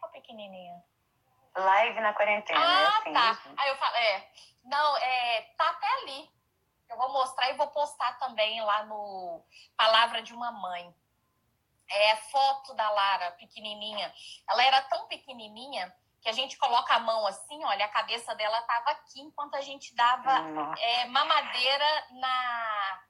[0.00, 0.82] Qual pequenininha?
[1.56, 2.60] Live na quarentena.
[2.60, 3.38] Ah, assim, tá.
[3.56, 4.32] Aí eu falo, é.
[4.64, 6.30] Não, é, tá até ali.
[6.88, 9.44] Eu vou mostrar e vou postar também lá no
[9.76, 10.94] Palavra de uma Mãe.
[11.90, 14.14] É foto da Lara, pequenininha.
[14.48, 18.60] Ela era tão pequenininha que a gente coloca a mão assim, olha, a cabeça dela
[18.62, 23.02] tava aqui enquanto a gente dava é, mamadeira na,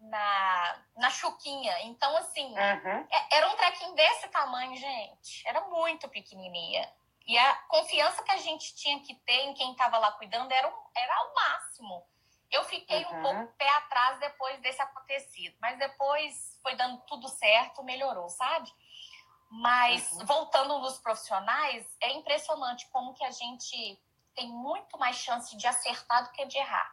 [0.00, 1.82] na, na chuquinha.
[1.82, 3.06] Então, assim, uhum.
[3.10, 5.46] é, era um trequinho desse tamanho, gente.
[5.46, 6.90] Era muito pequenininha.
[7.26, 10.68] E a confiança que a gente tinha que ter em quem estava lá cuidando era,
[10.68, 12.06] um, era o máximo.
[12.50, 13.18] Eu fiquei uhum.
[13.18, 18.70] um pouco pé atrás depois desse acontecido, mas depois foi dando tudo certo, melhorou, sabe?
[19.56, 20.26] Mas uhum.
[20.26, 24.02] voltando nos profissionais, é impressionante como que a gente
[24.34, 26.92] tem muito mais chance de acertar do que de errar.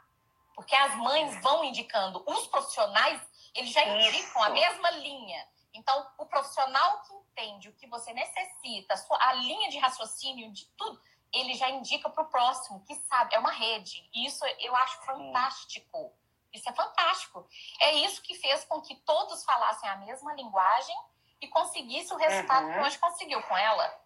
[0.54, 3.19] Porque as mães vão indicando, os profissionais,
[3.56, 4.43] eles já indicam Isso.
[4.43, 5.47] a mesma linha.
[5.74, 10.52] Então, o profissional que entende o que você necessita, a, sua, a linha de raciocínio
[10.52, 11.02] de tudo,
[11.34, 14.08] ele já indica para o próximo, que sabe, é uma rede.
[14.13, 16.13] E isso eu acho fantástico.
[16.54, 17.47] Isso é fantástico.
[17.80, 20.95] É isso que fez com que todos falassem a mesma linguagem
[21.42, 22.74] e conseguisse o resultado uhum.
[22.74, 24.00] que hoje conseguiu com ela.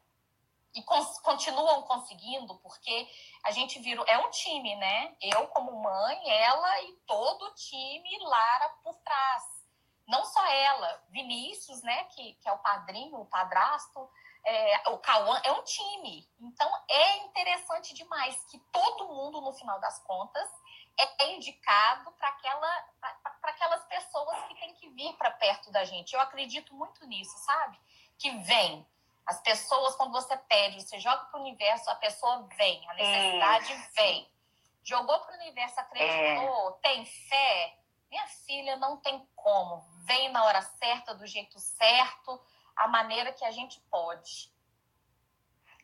[0.73, 3.07] E cons continuam conseguindo, porque
[3.43, 4.05] a gente virou.
[4.07, 5.15] É um time, né?
[5.21, 9.43] Eu, como mãe, ela e todo o time, Lara por trás.
[10.07, 12.03] Não só ela, Vinícius, né?
[12.05, 14.09] Que, que é o padrinho, o padrasto,
[14.45, 16.29] é, o Cauã, é um time.
[16.39, 20.49] Então é interessante demais que todo mundo, no final das contas,
[20.97, 22.85] é indicado para aquela,
[23.43, 26.13] aquelas pessoas que têm que vir para perto da gente.
[26.13, 27.79] Eu acredito muito nisso, sabe?
[28.17, 28.87] Que vem.
[29.25, 33.73] As pessoas, quando você pede, você joga para o universo, a pessoa vem, a necessidade
[33.73, 33.89] é.
[33.95, 34.31] vem.
[34.83, 36.87] Jogou para o universo, acreditou, é.
[36.87, 37.77] tem fé.
[38.09, 39.81] Minha filha, não tem como.
[40.05, 42.39] Vem na hora certa, do jeito certo,
[42.75, 44.53] a maneira que a gente pode.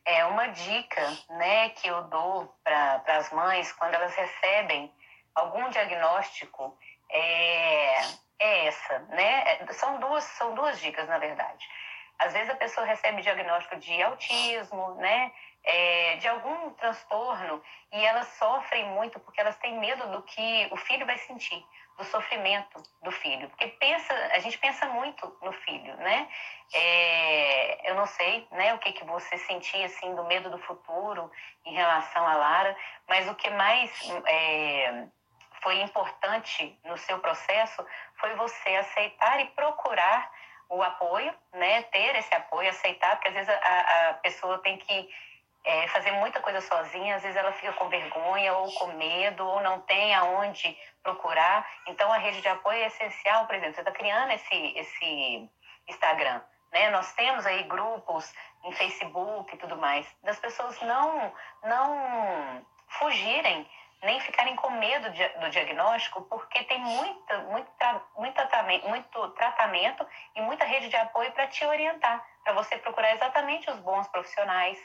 [0.06, 4.93] É uma dica, né, que eu dou para as mães quando elas recebem
[5.36, 6.78] algum diagnóstico
[7.10, 8.02] é,
[8.39, 9.44] é essa, né?
[9.54, 11.67] É, são duas, são duas dicas, na verdade.
[12.20, 15.32] Às vezes a pessoa recebe diagnóstico de autismo, né?
[15.63, 20.78] É, de algum transtorno e elas sofrem muito porque elas têm medo do que o
[20.78, 21.63] filho vai sentir,
[21.98, 23.48] do sofrimento do filho.
[23.50, 26.28] Porque pensa, a gente pensa muito no filho, né?
[26.74, 31.30] É, eu não sei, né, o que que você sentia assim do medo do futuro
[31.65, 32.76] em relação a Lara,
[33.08, 33.91] mas o que mais
[34.26, 35.06] é,
[35.62, 40.32] foi importante no seu processo foi você aceitar e procurar
[40.69, 41.84] o apoio, né?
[41.84, 45.10] Ter esse apoio, aceitar, porque às vezes a, a pessoa tem que
[45.63, 49.62] é, fazer muita coisa sozinha, às vezes ela fica com vergonha ou com medo ou
[49.62, 51.70] não tem aonde procurar.
[51.88, 55.49] Então a rede de apoio é essencial, por exemplo, você está criando esse, esse
[55.88, 56.41] Instagram,
[56.72, 56.89] né?
[56.89, 58.34] Nós temos aí grupos
[58.64, 61.34] em Facebook e tudo mais, das pessoas não,
[61.64, 63.68] não fugirem
[64.04, 67.70] nem ficarem com medo do diagnóstico, porque tem muita, muito,
[68.18, 73.14] muito, tratamento, muito tratamento e muita rede de apoio para te orientar, para você procurar
[73.14, 74.80] exatamente os bons profissionais,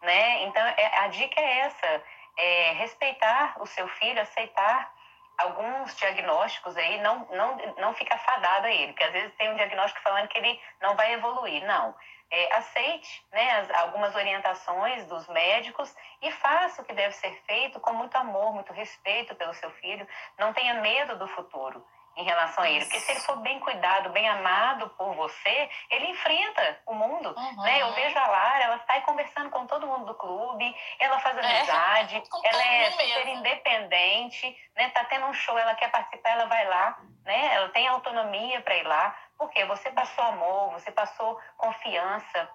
[0.00, 0.44] né?
[0.44, 2.02] Então, é, a dica é essa,
[2.38, 4.90] é respeitar o seu filho, aceitar
[5.36, 9.56] alguns diagnósticos aí, não, não, não ficar fadado a ele, porque às vezes tem um
[9.56, 11.94] diagnóstico falando que ele não vai evoluir, não
[12.32, 17.78] é, aceite né, as, algumas orientações dos médicos e faça o que deve ser feito
[17.78, 20.08] com muito amor, muito respeito pelo seu filho.
[20.38, 21.84] Não tenha medo do futuro
[22.16, 22.84] em relação a ele.
[22.84, 27.34] Porque se ele for bem cuidado, bem amado por você, ele enfrenta o mundo.
[27.36, 27.62] Uhum.
[27.62, 27.82] Né?
[27.82, 31.40] Eu vejo a Lara, ela sai conversando com todo mundo do clube, ela faz é,
[31.40, 34.90] amizade, é, ela é super independente, né?
[34.90, 37.54] Tá tendo um show, ela quer participar, ela vai lá, né?
[37.54, 39.16] Ela tem autonomia para ir lá.
[39.38, 42.48] Porque você passou amor, você passou confiança,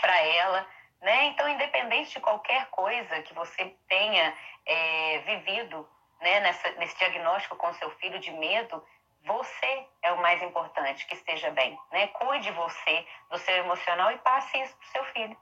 [0.00, 0.66] para ela,
[1.00, 1.26] né?
[1.26, 4.34] Então, independente de qualquer coisa que você tenha
[4.66, 5.88] é, vivido,
[6.20, 8.82] né, nessa, nesse diagnóstico com seu filho de medo,
[9.24, 12.06] você é o mais importante, que esteja bem, né?
[12.08, 15.36] Cuide você do seu emocional e passe isso para o seu filho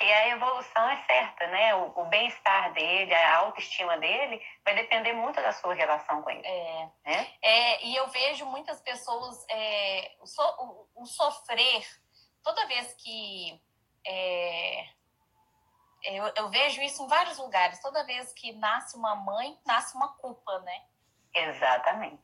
[0.00, 1.74] que a evolução é certa, né?
[1.74, 6.46] O, o bem-estar dele, a autoestima dele, vai depender muito da sua relação com ele.
[6.46, 7.32] É, né?
[7.42, 11.86] é e eu vejo muitas pessoas, é, o, so, o, o, sofrer,
[12.42, 13.60] toda vez que.
[14.06, 14.86] É,
[16.04, 20.08] eu, eu vejo isso em vários lugares, toda vez que nasce uma mãe, nasce uma
[20.14, 20.82] culpa, né?
[21.34, 22.22] Exatamente.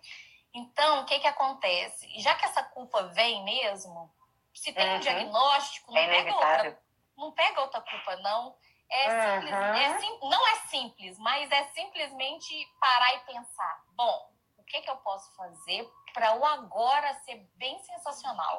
[0.52, 2.08] Então, o que que acontece?
[2.20, 4.10] Já que essa culpa vem mesmo,
[4.54, 4.96] se tem uhum.
[4.96, 6.70] um diagnóstico, não é inevitável.
[6.70, 8.54] outra não pega outra culpa, não.
[8.88, 9.74] É simples, uhum.
[9.74, 14.90] é sim, não é simples, mas é simplesmente parar e pensar: bom, o que, que
[14.90, 18.58] eu posso fazer para o agora ser bem sensacional?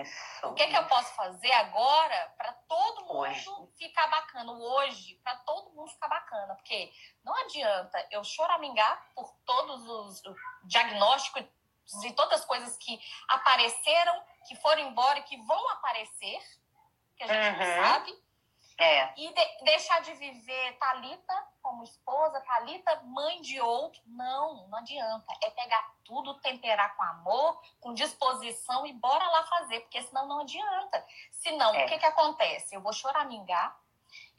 [0.00, 0.46] Isso.
[0.46, 3.46] O que, que eu posso fazer agora para todo mundo hoje.
[3.76, 4.50] ficar bacana?
[4.50, 6.54] Hoje, para todo mundo ficar bacana.
[6.54, 6.90] Porque
[7.22, 10.22] não adianta eu choramingar por todos os
[10.64, 11.44] diagnósticos
[12.04, 12.98] e todas as coisas que
[13.28, 16.40] apareceram, que foram embora e que vão aparecer
[17.18, 17.66] que a gente uhum.
[17.66, 18.23] não sabe.
[18.76, 19.12] É.
[19.16, 24.00] E de, deixar de viver Talita como esposa, Talita mãe de outro.
[24.06, 25.32] Não, não adianta.
[25.42, 30.40] É pegar tudo, temperar com amor, com disposição e bora lá fazer, porque senão não
[30.40, 31.06] adianta.
[31.30, 31.84] Senão, é.
[31.84, 32.74] o que que acontece?
[32.74, 33.78] Eu vou choramingar,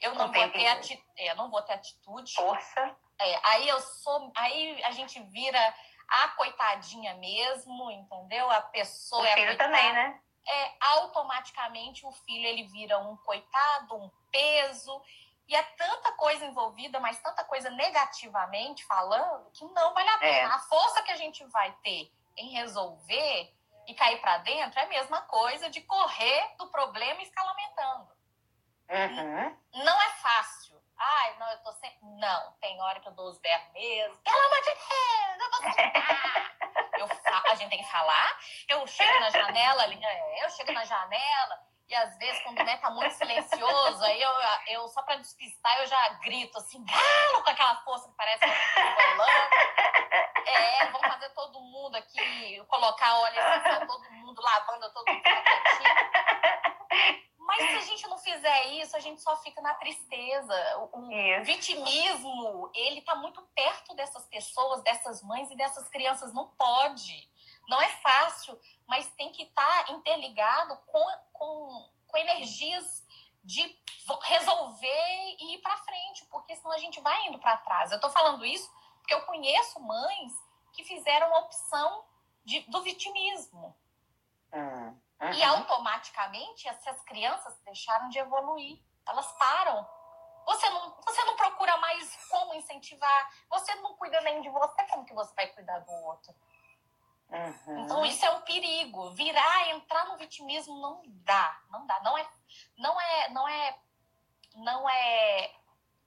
[0.00, 1.04] eu não, vou ter ati...
[1.16, 2.34] é, não vou ter atitude.
[2.34, 2.96] Força.
[3.18, 5.74] É, aí eu sou, aí a gente vira
[6.08, 8.50] a coitadinha mesmo, entendeu?
[8.50, 10.20] A pessoa o é filho também, né?
[10.48, 15.02] é, automaticamente o filho ele vira um coitado, um peso.
[15.48, 20.48] E é tanta coisa envolvida, mas tanta coisa negativamente falando, que não vale a pena.
[20.50, 20.54] É.
[20.54, 23.54] A força que a gente vai ter em resolver
[23.86, 28.10] e cair para dentro é a mesma coisa de correr do problema escalamentando.
[28.88, 29.84] Uhum.
[29.84, 30.76] Não é fácil.
[30.98, 31.96] Ai, não, eu tô sem.
[32.02, 34.16] Não, tem hora que eu dou os berros mesmo.
[34.18, 38.38] Pelo amor de Deus, eu vou eu a gente tem que falar.
[38.68, 42.90] Eu chego na janela, é, eu chego na janela e às vezes quando né, tá
[42.90, 44.30] muito silencioso, aí eu,
[44.68, 48.46] eu só para despistar eu já grito assim, galo com aquela força que parece que
[48.46, 49.26] eu
[50.46, 55.22] É, vamos fazer todo mundo aqui, colocar óleo assim, todo mundo lavando, todo mundo
[57.46, 60.78] mas se a gente não fizer isso, a gente só fica na tristeza.
[60.92, 61.08] O,
[61.44, 66.34] vitimismo, ele tá muito perto dessas pessoas, dessas mães e dessas crianças.
[66.34, 67.30] Não pode.
[67.68, 73.04] Não é fácil, mas tem que estar tá interligado com, com, com energias
[73.42, 73.62] de
[74.22, 77.92] resolver e ir para frente, porque senão a gente vai indo para trás.
[77.92, 80.32] Eu tô falando isso porque eu conheço mães
[80.72, 82.04] que fizeram a opção
[82.44, 83.76] de, do vitimismo.
[84.52, 85.00] Uhum.
[85.32, 88.82] E automaticamente essas crianças deixaram de evoluir.
[89.06, 89.88] Elas param.
[90.44, 93.30] Você não, você não procura mais como incentivar.
[93.48, 96.34] Você não cuida nem de você, como que você vai cuidar do outro?
[97.30, 97.84] Uhum.
[97.84, 99.10] Então isso é um perigo.
[99.10, 102.00] Virar, entrar no vitimismo não dá, não dá.
[102.02, 102.26] Não é,
[102.76, 103.78] não é, não é,
[104.54, 105.50] não é,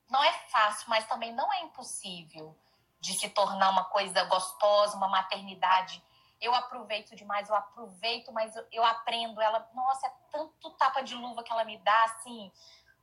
[0.09, 2.55] não é fácil, mas também não é impossível
[2.99, 6.03] de se tornar uma coisa gostosa, uma maternidade
[6.41, 9.41] eu aproveito demais, eu aproveito, mas eu, eu aprendo.
[9.41, 12.51] Ela, nossa, é tanto tapa de luva que ela me dá, assim,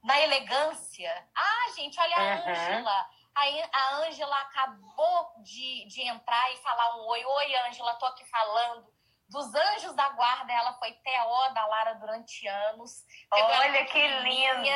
[0.02, 1.28] na elegância.
[1.34, 3.10] Ah, gente, olha a Ângela.
[3.36, 7.24] A Ângela acabou de, de entrar e falar um oi.
[7.24, 8.95] Oi, Ângela, tô aqui falando
[9.28, 13.04] dos anjos da guarda, ela foi TO da Lara durante anos.
[13.30, 14.68] Olha que lindo!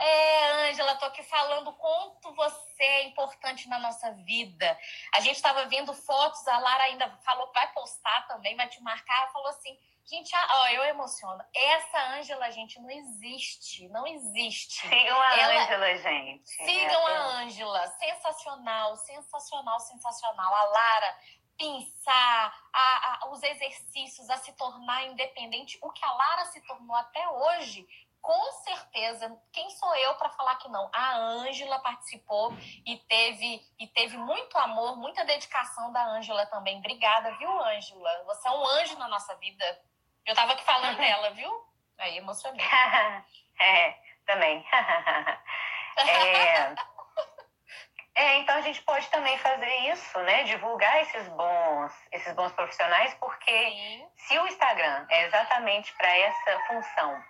[0.00, 4.78] É, Ângela, tô aqui falando quanto você é importante na nossa vida.
[5.14, 8.82] A gente estava vendo fotos, a Lara ainda falou que vai postar também, vai te
[8.82, 9.76] marcar, falou assim.
[10.08, 11.42] Gente, ó, eu emociono.
[11.52, 13.88] Essa Ângela, gente, não existe.
[13.88, 14.86] Não existe.
[14.86, 16.48] Sigam a Ângela, gente.
[16.48, 17.12] Sigam é.
[17.12, 17.86] a Ângela.
[17.88, 20.54] Sensacional, sensacional, sensacional.
[20.54, 21.18] A Lara,
[21.56, 26.94] pensar, a, a, os exercícios, a se tornar independente, o que a Lara se tornou
[26.96, 27.86] até hoje,
[28.26, 30.90] com certeza, quem sou eu para falar que não?
[30.92, 32.52] A Ângela participou
[32.84, 36.78] e teve e teve muito amor, muita dedicação da Ângela também.
[36.78, 38.24] Obrigada, viu, Ângela?
[38.24, 39.80] Você é um anjo na nossa vida.
[40.26, 41.52] Eu tava aqui falando dela, viu?
[41.98, 42.66] Aí emocionei.
[43.60, 43.96] é,
[44.26, 44.66] também.
[45.98, 46.74] é...
[48.16, 50.44] É, então a gente pode também fazer isso, né?
[50.44, 54.08] Divulgar esses bons, esses bons profissionais, porque Sim.
[54.16, 57.22] se o Instagram é exatamente para essa função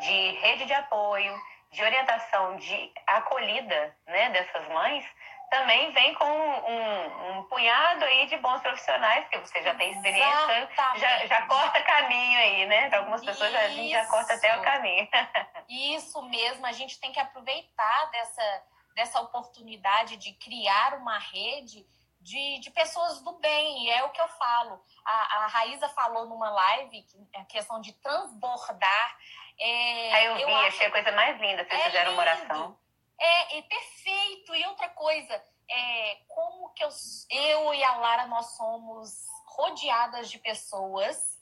[0.00, 1.32] de rede de apoio,
[1.70, 5.04] de orientação, de acolhida, né, dessas mães,
[5.48, 10.68] também vem com um, um, punhado aí de bons profissionais, que você já tem experiência,
[10.96, 12.88] já, já corta caminho aí, né?
[12.88, 15.06] Para algumas pessoas já, a gente já corta até o caminho.
[15.68, 18.62] Isso mesmo, a gente tem que aproveitar dessa,
[18.94, 21.86] dessa oportunidade de criar uma rede
[22.22, 24.80] de, de pessoas do bem, e é o que eu falo.
[25.04, 29.18] A, a Raíza falou numa live, a questão de transbordar.
[29.58, 32.78] É, Aí eu vi, eu achei a coisa mais linda, vocês é fizeram uma oração.
[33.18, 34.54] É, é perfeito.
[34.54, 36.88] E outra coisa, é, como que eu,
[37.30, 41.40] eu e a Lara, nós somos rodeadas de pessoas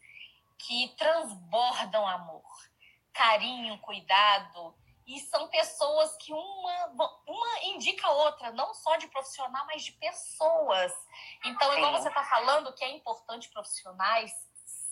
[0.59, 2.45] que transbordam amor,
[3.13, 4.75] carinho, cuidado.
[5.07, 6.87] E são pessoas que uma,
[7.27, 10.93] uma indica a outra, não só de profissional, mas de pessoas.
[11.45, 14.31] Então, igual você está falando que é importante profissionais,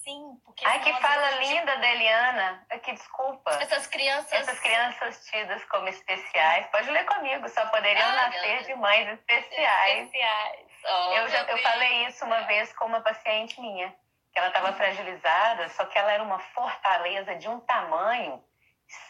[0.09, 0.67] sim, porque.
[0.67, 1.49] Ai, que fala gente...
[1.49, 2.67] linda da Eliana.
[2.71, 3.51] Aqui, desculpa.
[3.61, 4.33] Essas crianças.
[4.33, 6.67] Essas crianças tidas como especiais.
[6.69, 10.07] Pode ler comigo, só poderiam Ai, nascer de mães especiais.
[10.07, 10.69] Especiais.
[10.85, 13.95] Oh, eu, já, eu falei isso uma vez com uma paciente minha,
[14.33, 18.43] que ela estava fragilizada, só que ela era uma fortaleza de um tamanho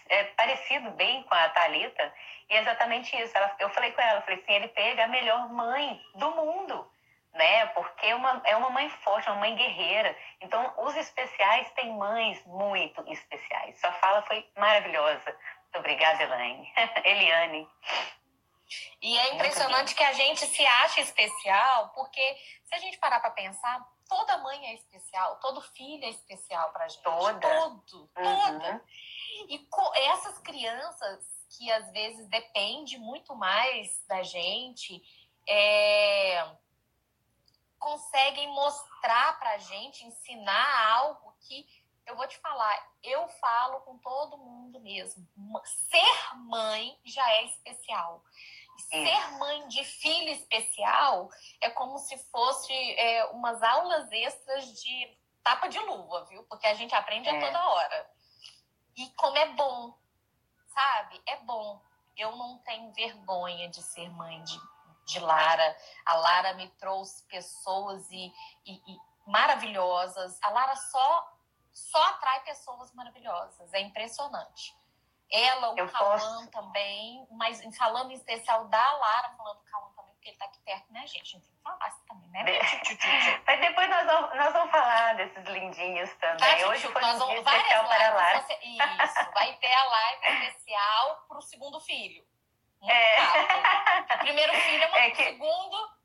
[0.09, 2.13] é, parecido bem com a Talita
[2.49, 3.37] e é exatamente isso.
[3.37, 6.91] Ela, eu falei com ela, eu falei assim, ele teve a melhor mãe do mundo
[7.39, 7.67] né?
[7.67, 10.15] Porque é uma, é uma mãe forte, uma mãe guerreira.
[10.41, 13.81] Então, os especiais têm mães muito especiais.
[13.81, 15.25] Sua fala foi maravilhosa.
[15.63, 16.73] Muito obrigada, Elaine.
[17.05, 17.69] Eliane.
[19.01, 23.31] E é impressionante que a gente se acha especial, porque se a gente parar para
[23.31, 27.03] pensar, toda mãe é especial, todo filho é especial para gente.
[27.03, 27.41] Toda.
[27.41, 28.51] Todo, uhum.
[28.59, 28.85] toda.
[29.49, 31.25] E essas crianças
[31.57, 35.03] que às vezes dependem muito mais da gente,
[35.49, 36.57] é
[37.79, 41.65] conseguem mostrar para a gente, ensinar algo que
[42.07, 45.27] eu vou te falar, eu falo com todo mundo mesmo.
[45.65, 48.25] Ser mãe já é especial.
[48.79, 51.29] Ser mãe de filho especial
[51.61, 56.43] é como se fosse é, umas aulas extras de tapa de luva, viu?
[56.45, 57.37] Porque a gente aprende é.
[57.37, 58.11] a toda hora.
[58.97, 59.97] E como é bom,
[60.69, 61.21] sabe?
[61.27, 61.83] É bom.
[62.17, 64.59] Eu não tenho vergonha de ser mãe de
[65.09, 65.77] de Lara.
[66.05, 68.33] A Lara me trouxe pessoas e,
[68.65, 70.39] e, e maravilhosas.
[70.43, 71.35] A Lara só
[71.73, 73.73] só atrai pessoas maravilhosas.
[73.73, 74.77] É impressionante.
[75.31, 80.29] Ela, o Cauã também, mas falando em especial da Lara, falando do Cauã também, porque
[80.29, 81.21] ele está aqui perto, né, gente?
[81.21, 82.45] A gente tem que falar isso também, né?
[83.47, 86.61] mas depois nós vamos, nós vamos falar desses lindinhos também.
[86.61, 88.41] Tá, Hoje foi um dia especial para a Lara.
[88.41, 92.25] Você, isso, vai ter a live especial para o segundo filho.
[92.89, 94.15] É.
[94.15, 95.25] O primeiro filho é, uma, é que...
[95.25, 95.98] segundo.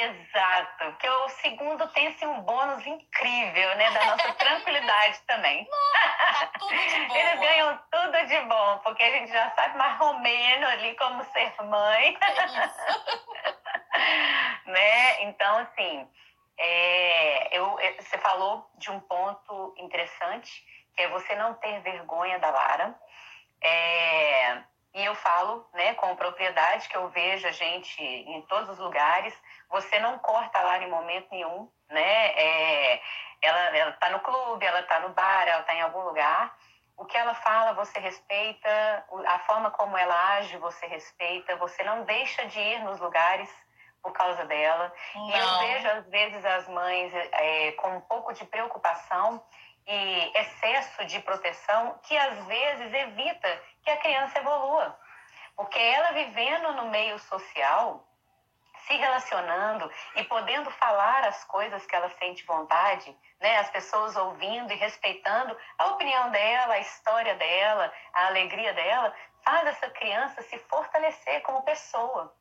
[0.00, 3.90] Exato, porque o segundo tem assim, um bônus incrível, né?
[3.90, 5.66] Da nossa tranquilidade também.
[5.66, 7.16] tá tudo de bom.
[7.18, 11.24] Eles ganham tudo de bom, porque a gente já sabe mais ou menos ali como
[11.24, 12.16] ser mãe.
[12.20, 12.46] É
[14.70, 15.22] né?
[15.24, 16.08] Então, assim,
[16.58, 22.38] é, eu, é, você falou de um ponto interessante, que é você não ter vergonha
[22.38, 22.94] da Lara.
[23.60, 24.62] É,
[24.94, 29.34] e eu falo né, com propriedade que eu vejo a gente em todos os lugares.
[29.68, 32.32] Você não corta lá em momento nenhum, né?
[32.32, 33.00] É,
[33.42, 36.56] ela está no clube, ela está no bar, ela está em algum lugar.
[36.96, 39.04] O que ela fala, você respeita.
[39.26, 41.54] A forma como ela age, você respeita.
[41.56, 43.48] Você não deixa de ir nos lugares
[44.02, 44.92] por causa dela.
[45.14, 45.30] Não.
[45.30, 49.42] E eu vejo, às vezes, as mães é, com um pouco de preocupação
[49.86, 54.98] e excesso de proteção que às vezes evita que a criança evolua.
[55.56, 58.04] Porque ela vivendo no meio social,
[58.88, 63.58] se relacionando e podendo falar as coisas que ela sente vontade, né?
[63.58, 69.14] As pessoas ouvindo e respeitando a opinião dela, a história dela, a alegria dela,
[69.44, 72.34] faz essa criança se fortalecer como pessoa.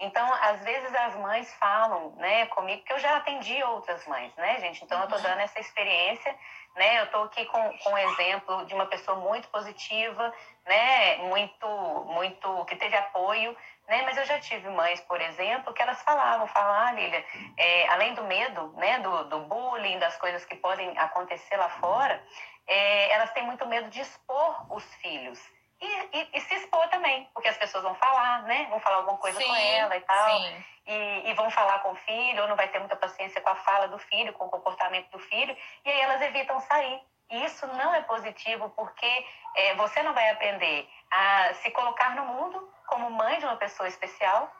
[0.00, 4.58] Então, às vezes as mães falam, né, comigo, que eu já atendi outras mães, né,
[4.60, 4.82] gente?
[4.82, 5.22] Então, eu tô uhum.
[5.22, 6.34] dando essa experiência
[6.76, 7.00] né?
[7.00, 10.32] Eu estou aqui com, com um exemplo de uma pessoa muito positiva,
[10.66, 11.16] né?
[11.16, 11.66] Muito,
[12.08, 13.56] muito que teve apoio,
[13.90, 14.02] né?
[14.02, 17.24] Mas eu já tive mães, por exemplo, que elas falavam, falavam, ah, Lília,
[17.56, 19.00] é, além do medo, né?
[19.00, 22.22] Do, do bullying, das coisas que podem acontecer lá fora,
[22.68, 25.40] é, elas têm muito medo de expor os filhos.
[25.80, 28.66] E, e, e, se expor também, porque as pessoas vão falar, né?
[28.70, 30.40] Vão falar alguma coisa sim, com ela e tal.
[30.86, 33.56] E, e, vão falar com o filho, ou não vai ter muita paciência com a
[33.56, 37.00] fala do filho, com o comportamento do filho, e aí elas evitam sair.
[37.30, 39.26] E isso não é positivo, porque
[39.56, 43.88] é, você não vai aprender a se colocar no mundo como mãe de uma pessoa
[43.88, 44.52] especial,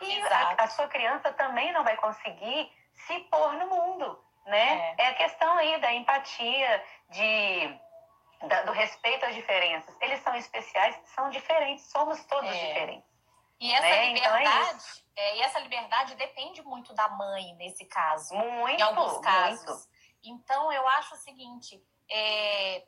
[0.00, 4.94] e a, a, sua criança também não vai conseguir se pôr no mundo, né?
[4.98, 7.80] É, é a questão aí da empatia, de
[8.42, 9.96] da, do respeito às diferenças.
[10.00, 12.66] Eles são especiais, são diferentes, somos todos é.
[12.66, 13.16] diferentes.
[13.58, 14.08] E essa né?
[14.08, 18.34] liberdade, então é é, e essa liberdade depende muito da mãe nesse caso.
[18.34, 19.64] Muito, em alguns casos.
[19.64, 19.88] Muito.
[20.22, 22.84] Então eu acho o seguinte, é,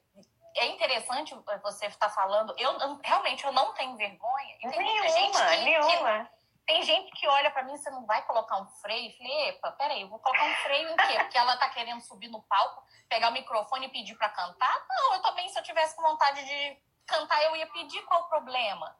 [0.56, 2.54] é interessante você estar falando.
[2.58, 4.56] Eu realmente eu não tenho vergonha.
[4.62, 6.24] E tem nenhuma, gente que, nenhuma.
[6.24, 9.10] Que, tem gente que olha para mim, você não vai colocar um freio?
[9.10, 11.14] Eu falei, epa, peraí, eu vou colocar um freio em quê?
[11.20, 14.86] Porque ela tá querendo subir no palco, pegar o microfone e pedir para cantar?
[14.86, 18.28] Não, eu também, se eu tivesse com vontade de cantar, eu ia pedir qual o
[18.28, 18.94] problema.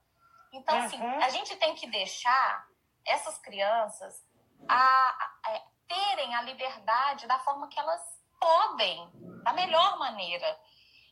[0.51, 1.17] Então, assim, uhum.
[1.17, 2.67] assim, a gente tem que deixar
[3.05, 4.27] essas crianças
[4.67, 9.11] a, a, a, terem a liberdade da forma que elas podem,
[9.43, 10.59] da melhor maneira.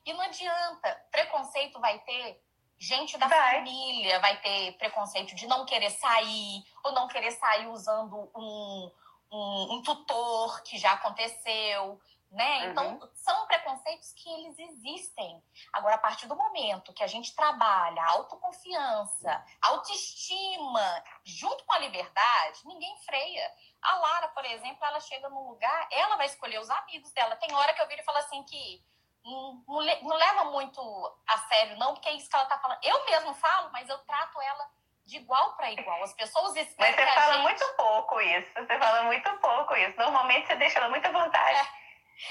[0.04, 2.40] E não adianta, preconceito vai ter
[2.78, 3.56] gente da vai.
[3.56, 8.92] família, vai ter preconceito de não querer sair, ou não querer sair usando um,
[9.32, 12.00] um, um tutor, que já aconteceu,
[12.36, 12.66] né?
[12.66, 13.10] Então, uhum.
[13.14, 15.42] São preconceitos que eles existem.
[15.72, 22.60] Agora, a partir do momento que a gente trabalha autoconfiança, autoestima, junto com a liberdade,
[22.66, 23.50] ninguém freia.
[23.80, 27.36] A Lara, por exemplo, ela chega num lugar, ela vai escolher os amigos dela.
[27.36, 28.84] Tem hora que eu viro e falo assim que
[29.24, 30.80] não, não, leva muito
[31.26, 32.80] a sério, não, porque é isso que ela tá falando.
[32.82, 34.70] Eu mesmo falo, mas eu trato ela
[35.06, 36.02] de igual para igual.
[36.02, 36.94] As pessoas esperam.
[36.94, 37.42] Mas você fala gente...
[37.42, 38.52] muito pouco isso.
[38.54, 39.96] Você fala muito pouco isso.
[39.96, 41.58] Normalmente você deixa ela muito à vontade.
[41.58, 41.85] É.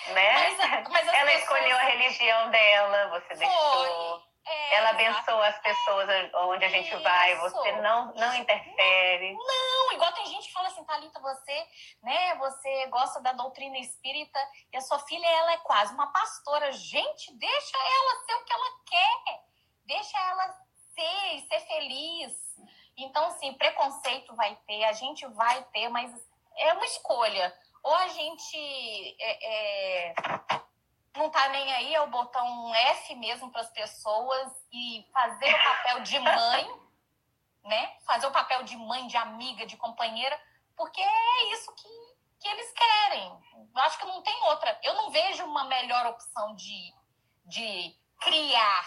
[0.08, 0.34] Né?
[0.58, 1.42] Mas, mas ela pessoas...
[1.42, 3.38] escolheu a religião dela, você Foi.
[3.38, 4.36] deixou.
[4.48, 7.02] É, ela abençoa as pessoas onde a gente Isso.
[7.02, 9.34] vai, você não, não interfere.
[9.34, 11.68] Não, igual tem gente que fala assim, Thalita, você,
[12.04, 14.40] né, você gosta da doutrina espírita
[14.72, 16.72] e a sua filha, ela é quase uma pastora.
[16.72, 19.44] Gente, deixa ela ser o que ela quer.
[19.88, 20.56] Deixa ela
[20.94, 22.34] ser e ser feliz.
[22.98, 26.12] Então, assim, preconceito vai ter, a gente vai ter, mas
[26.58, 27.52] é uma escolha.
[27.86, 30.16] Ou a gente é, é
[31.16, 35.64] não tá nem aí, é o botão F mesmo para as pessoas e fazer o
[35.64, 36.82] papel de mãe,
[37.64, 37.96] né?
[38.04, 40.36] Fazer o papel de mãe, de amiga, de companheira,
[40.76, 41.88] porque é isso que,
[42.40, 43.40] que eles querem.
[43.54, 44.80] Eu acho que não tem outra.
[44.82, 46.92] Eu não vejo uma melhor opção de,
[47.46, 48.86] de criar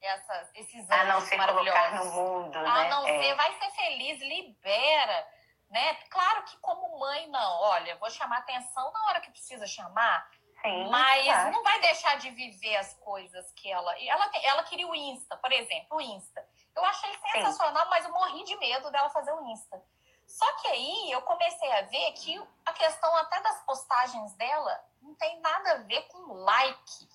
[0.00, 2.88] essas, esses anos A não ser colocar no mundo, A né?
[2.90, 3.22] não é.
[3.22, 5.28] ser, vai ser feliz, libera,
[5.70, 5.94] né?
[6.10, 7.60] Claro que como mãe, não.
[7.62, 10.28] Olha, vou chamar atenção na hora que precisa chamar,
[10.62, 11.50] Sim, mas tá.
[11.50, 13.98] não vai deixar de viver as coisas que ela.
[14.02, 16.46] Ela, ela queria o Insta, por exemplo, o Insta.
[16.76, 17.90] Eu achei sensacional, Sim.
[17.90, 19.82] mas eu morri de medo dela fazer o Insta.
[20.26, 25.14] Só que aí eu comecei a ver que a questão até das postagens dela não
[25.14, 27.08] tem nada a ver com like.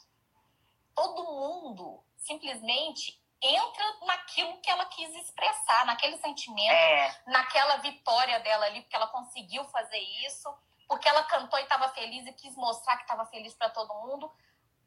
[0.94, 7.22] Todo mundo simplesmente entra naquilo que ela quis expressar, naquele sentimento, é.
[7.28, 10.54] naquela vitória dela ali, porque ela conseguiu fazer isso
[10.88, 14.32] porque ela cantou e estava feliz e quis mostrar que estava feliz para todo mundo.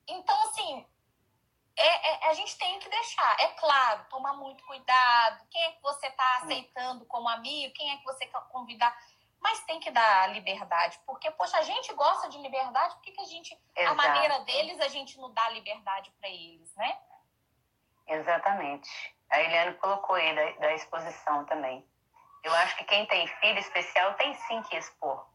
[0.06, 0.86] Então, assim,
[1.76, 3.36] é, é, a gente tem que deixar.
[3.40, 5.46] É claro, tomar muito cuidado.
[5.50, 7.74] Quem é que você está aceitando como amigo?
[7.74, 8.96] Quem é que você quer convidar?
[9.40, 13.20] Mas tem que dar liberdade, porque, poxa, a gente gosta de liberdade, por que, que
[13.20, 13.92] a gente, Exato.
[13.92, 17.00] a maneira deles, a gente não dá liberdade para eles, né?
[18.08, 18.88] Exatamente.
[19.30, 21.86] A Eliane colocou aí da, da exposição também.
[22.42, 25.26] Eu acho que quem tem filho especial tem sim que expor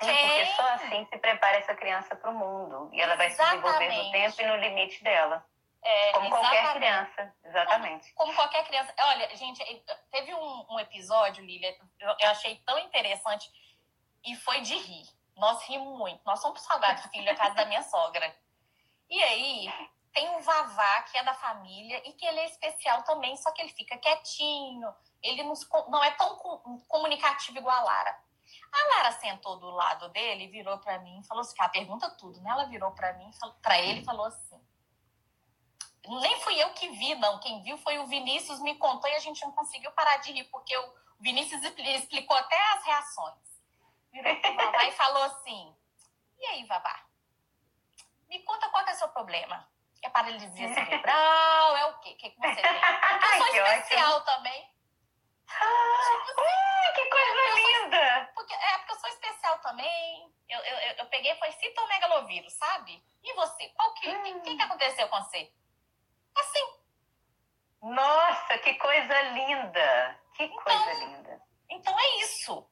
[0.00, 2.90] Sim, porque só assim se prepara essa criança para o mundo.
[2.92, 3.62] E ela vai exatamente.
[3.62, 5.46] se desenvolver no tempo e no limite dela.
[5.84, 6.50] É, como exatamente.
[6.50, 8.12] qualquer criança, exatamente.
[8.14, 8.94] Como, como, qualquer criança.
[8.98, 13.50] Olha, gente, teve um, um episódio, Lília, eu, eu, achei tão interessante
[14.24, 15.06] e foi de rir.
[15.36, 16.20] Nós rimos muito.
[16.24, 18.34] Nós somos saudades, filho, da casa da minha sogra.
[19.10, 23.36] E aí, tem o Vavá, que é da família, e que ele é especial também,
[23.36, 25.54] só que ele fica quietinho, ele não,
[25.88, 26.36] não é tão
[26.88, 28.22] comunicativo igual a Lara.
[28.72, 32.50] A Lara sentou do lado dele, virou para mim falou assim: ela pergunta tudo, né?
[32.50, 33.30] Ela virou para mim,
[33.62, 34.60] para ele e falou assim:
[36.04, 37.38] nem fui eu que vi, não.
[37.38, 40.44] Quem viu foi o Vinícius, me contou e a gente não conseguiu parar de rir,
[40.44, 43.62] porque o Vinícius explicou até as reações.
[44.12, 45.76] Virou pro Vavá e falou assim:
[46.38, 47.06] E aí, Vavá?
[48.28, 49.71] Me conta qual é o seu problema.
[50.02, 51.76] É paralisia cerebral?
[51.76, 52.10] É o quê?
[52.10, 52.64] O que, que você tem?
[53.22, 54.72] Eu sou especial também.
[55.48, 58.24] Ah, uh, que coisa linda!
[58.24, 60.32] Sou, porque, é, porque eu sou especial também.
[60.48, 63.02] Eu, eu, eu peguei foi citomegalovírus, sabe?
[63.22, 63.68] E você?
[63.70, 64.40] Qual que, hum.
[64.40, 65.52] que, que aconteceu com você?
[66.36, 66.82] Assim.
[67.82, 70.20] Nossa, que coisa linda!
[70.36, 71.42] Que então, coisa linda!
[71.68, 72.66] Então é isso.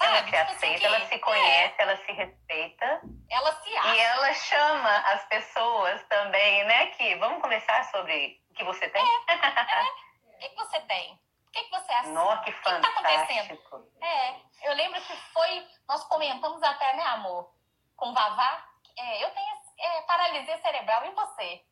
[0.00, 1.82] Ela se aceita, assim, ela se conhece, é.
[1.82, 3.00] ela se respeita.
[3.30, 3.94] Ela se acha.
[3.94, 6.86] E ela chama as pessoas também, né?
[6.86, 9.02] Que vamos conversar sobre o que você tem?
[9.02, 9.32] É,
[10.42, 10.46] é.
[10.46, 11.20] O que você tem?
[11.44, 12.12] Por que, que você é assim?
[12.12, 13.00] Nossa, que fantástico.
[13.00, 13.96] O que está acontecendo?
[14.00, 17.52] É, eu lembro que foi, nós comentamos até, né, amor,
[17.96, 18.64] com o Vavá,
[18.96, 19.60] é, eu tenho
[20.06, 21.64] paralisia cerebral, e você?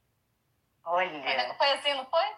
[0.84, 1.54] Olha.
[1.54, 2.36] Foi assim, não foi?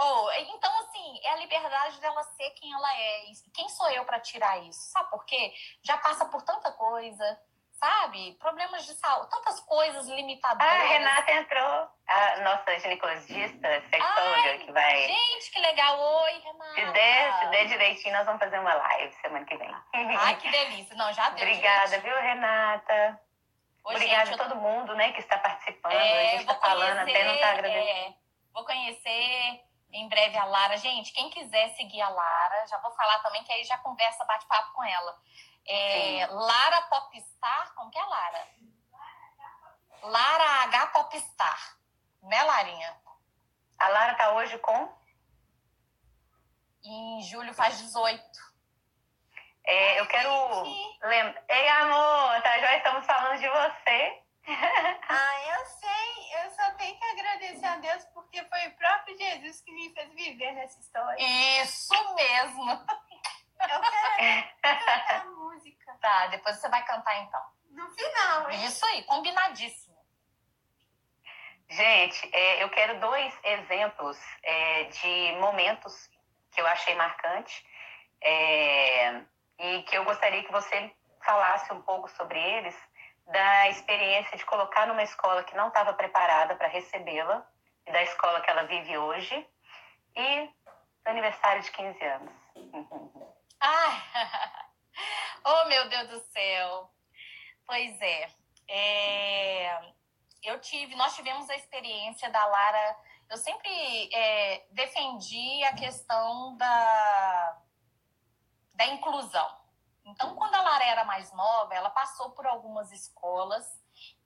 [0.00, 3.24] Oh, então, assim, é a liberdade dela ser quem ela é.
[3.52, 4.92] Quem sou eu para tirar isso?
[4.92, 5.52] Sabe por quê?
[5.82, 7.40] Já passa por tanta coisa,
[7.72, 8.34] sabe?
[8.34, 10.72] Problemas de saúde, tantas coisas limitadoras.
[10.72, 15.08] Ah, a Renata entrou, a nossa ginecologista, sexóloga, que vai.
[15.08, 15.98] Gente, que legal!
[15.98, 16.74] Oi, Renata!
[16.74, 19.74] Se der, se der direitinho, nós vamos fazer uma live semana que vem.
[19.92, 20.94] Ai, que delícia!
[20.94, 21.44] Não, já deu.
[21.44, 22.02] Obrigada, gente.
[22.02, 23.20] viu, Renata?
[23.84, 25.92] Oi, Obrigada gente, a todo mundo, né, que está participando.
[25.92, 27.88] É, a gente está falando, até não está agradecendo.
[27.88, 28.14] É,
[28.52, 30.76] vou conhecer em breve a Lara.
[30.76, 34.46] Gente, quem quiser seguir a Lara, já vou falar também, que aí já conversa, bate
[34.46, 35.18] papo com ela.
[35.66, 38.48] É, Lara Popstar, como que é Lara?
[40.02, 41.76] Lara H Popstar,
[42.22, 42.96] né, Larinha?
[43.78, 44.96] A Lara tá hoje com?
[46.84, 48.48] Em julho faz 18.
[49.64, 50.30] É, eu quero
[51.02, 51.44] lembrar.
[51.48, 54.22] Ei, amor, tá já estamos falando de você.
[55.08, 56.42] ah, eu sei.
[56.42, 60.12] Eu só tenho que agradecer a Deus porque foi o próprio Jesus que me fez
[60.12, 61.16] viver nessa história.
[61.62, 62.70] Isso mesmo.
[63.60, 65.98] Eu quero cantar música.
[66.00, 67.40] Tá, depois você vai cantar então.
[67.70, 68.64] No final, hein?
[68.64, 69.96] Isso aí, combinadíssimo.
[71.70, 76.08] Gente, é, eu quero dois exemplos é, de momentos
[76.52, 77.66] que eu achei marcante
[78.22, 79.22] é,
[79.58, 82.74] e que eu gostaria que você falasse um pouco sobre eles,
[83.26, 87.46] da experiência de colocar numa escola que não estava preparada para recebê-la,
[87.88, 89.48] e da escola que ela vive hoje,
[90.14, 90.50] e
[91.04, 92.32] aniversário de 15 anos.
[93.60, 94.02] Ai,
[95.44, 96.90] oh meu Deus do céu.
[97.66, 98.30] Pois é,
[98.68, 99.92] é,
[100.42, 102.96] eu tive, nós tivemos a experiência da Lara.
[103.30, 107.58] Eu sempre é, defendi a questão da,
[108.74, 109.58] da inclusão.
[110.04, 113.66] Então, quando a Lara era mais nova, ela passou por algumas escolas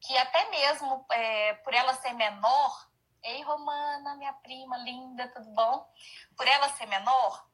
[0.01, 2.92] que até mesmo é, por ela ser menor,
[3.23, 5.89] ei Romana, minha prima linda, tudo bom?
[6.37, 7.47] Por ela ser menor,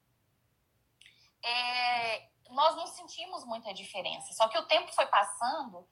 [1.43, 4.33] é, nós não sentimos muita diferença.
[4.33, 5.87] Só que o tempo foi passando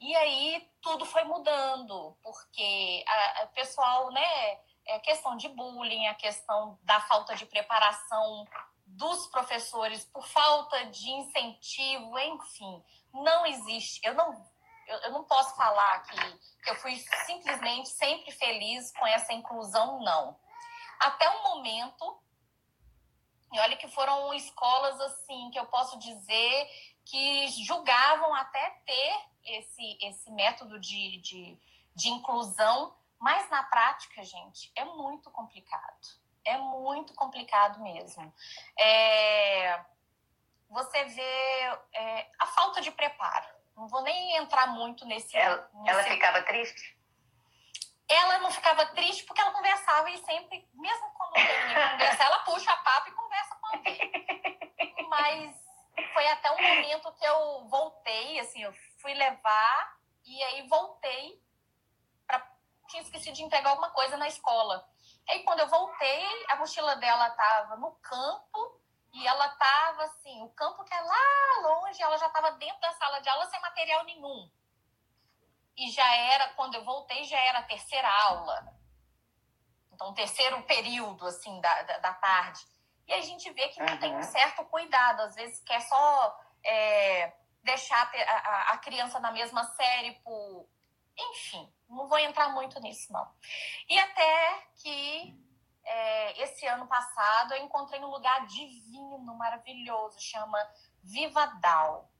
[0.00, 3.04] e aí tudo foi mudando, porque
[3.44, 8.46] o pessoal, né, é a questão de bullying, a questão da falta de preparação
[8.86, 14.00] dos professores por falta de incentivo, enfim, não existe.
[14.02, 14.49] Eu não,
[14.90, 16.16] eu, eu não posso falar que,
[16.62, 20.38] que eu fui simplesmente sempre feliz com essa inclusão, não.
[21.00, 22.20] Até o momento
[23.52, 26.70] e olha que foram escolas assim que eu posso dizer
[27.04, 31.58] que julgavam até ter esse, esse método de, de,
[31.94, 36.20] de inclusão, mas na prática, gente, é muito complicado.
[36.44, 38.32] É muito complicado mesmo.
[38.78, 39.84] É,
[40.68, 43.59] você vê é, a falta de preparo.
[43.80, 45.34] Não vou nem entrar muito nesse.
[45.34, 45.90] Ela, nesse...
[45.90, 47.00] ela ficava triste?
[48.10, 51.46] ela não ficava triste porque ela conversava e sempre, mesmo quando tem
[51.92, 55.06] conversa, ela puxa a papo e conversa com alguém.
[55.08, 55.56] Mas
[56.12, 61.40] foi até um momento que eu voltei, assim, eu fui levar e aí voltei
[62.26, 62.44] para
[62.88, 64.84] tinha esquecido de entregar alguma coisa na escola.
[65.28, 68.79] E aí quando eu voltei, a mochila dela estava no campo
[69.12, 72.92] e ela estava assim, o campo que é lá longe, ela já estava dentro da
[72.92, 74.50] sala de aula sem material nenhum
[75.80, 78.78] e já era, quando eu voltei, já era a terceira aula.
[79.92, 82.60] Então, terceiro período, assim, da, da, da tarde.
[83.06, 83.98] E a gente vê que não uhum.
[83.98, 87.32] tem um certo cuidado, às vezes quer só é,
[87.62, 90.68] deixar a, a, criança na mesma série por.
[91.18, 93.26] Enfim, não vou entrar muito nisso, não.
[93.88, 95.34] E até que
[95.84, 100.58] é, esse ano passado eu encontrei um lugar divino, maravilhoso, chama
[101.02, 102.10] Vivadal.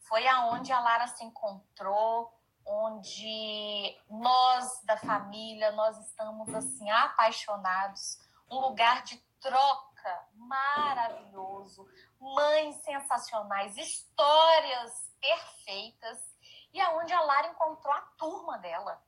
[0.00, 2.32] Foi aonde a Lara se encontrou,
[2.64, 8.18] onde nós da família, nós estamos assim apaixonados,
[8.50, 11.88] um lugar de troca maravilhoso,
[12.20, 16.18] mães sensacionais, histórias perfeitas
[16.72, 19.02] e aonde a Lara encontrou a turma dela.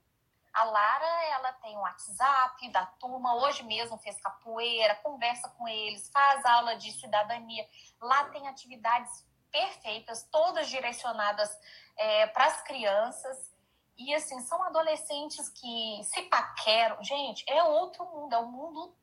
[0.54, 6.08] A Lara, ela tem um WhatsApp da turma, hoje mesmo fez capoeira, conversa com eles,
[6.10, 7.68] faz aula de cidadania.
[8.00, 11.50] Lá tem atividades perfeitas, todas direcionadas
[11.96, 13.52] é, para as crianças.
[13.96, 17.02] E assim, são adolescentes que se paqueram.
[17.02, 18.96] Gente, é outro mundo, é o mundo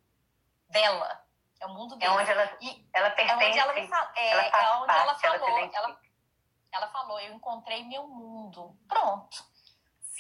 [0.70, 1.22] dela.
[1.60, 2.14] É o mundo dela.
[2.14, 3.44] É onde ela, e ela pertence.
[3.44, 5.50] É onde ela, me fala, é, ela é onde parte, ela falou.
[5.50, 6.00] Ela, ela,
[6.72, 8.78] ela falou, eu encontrei meu mundo.
[8.88, 9.51] Pronto.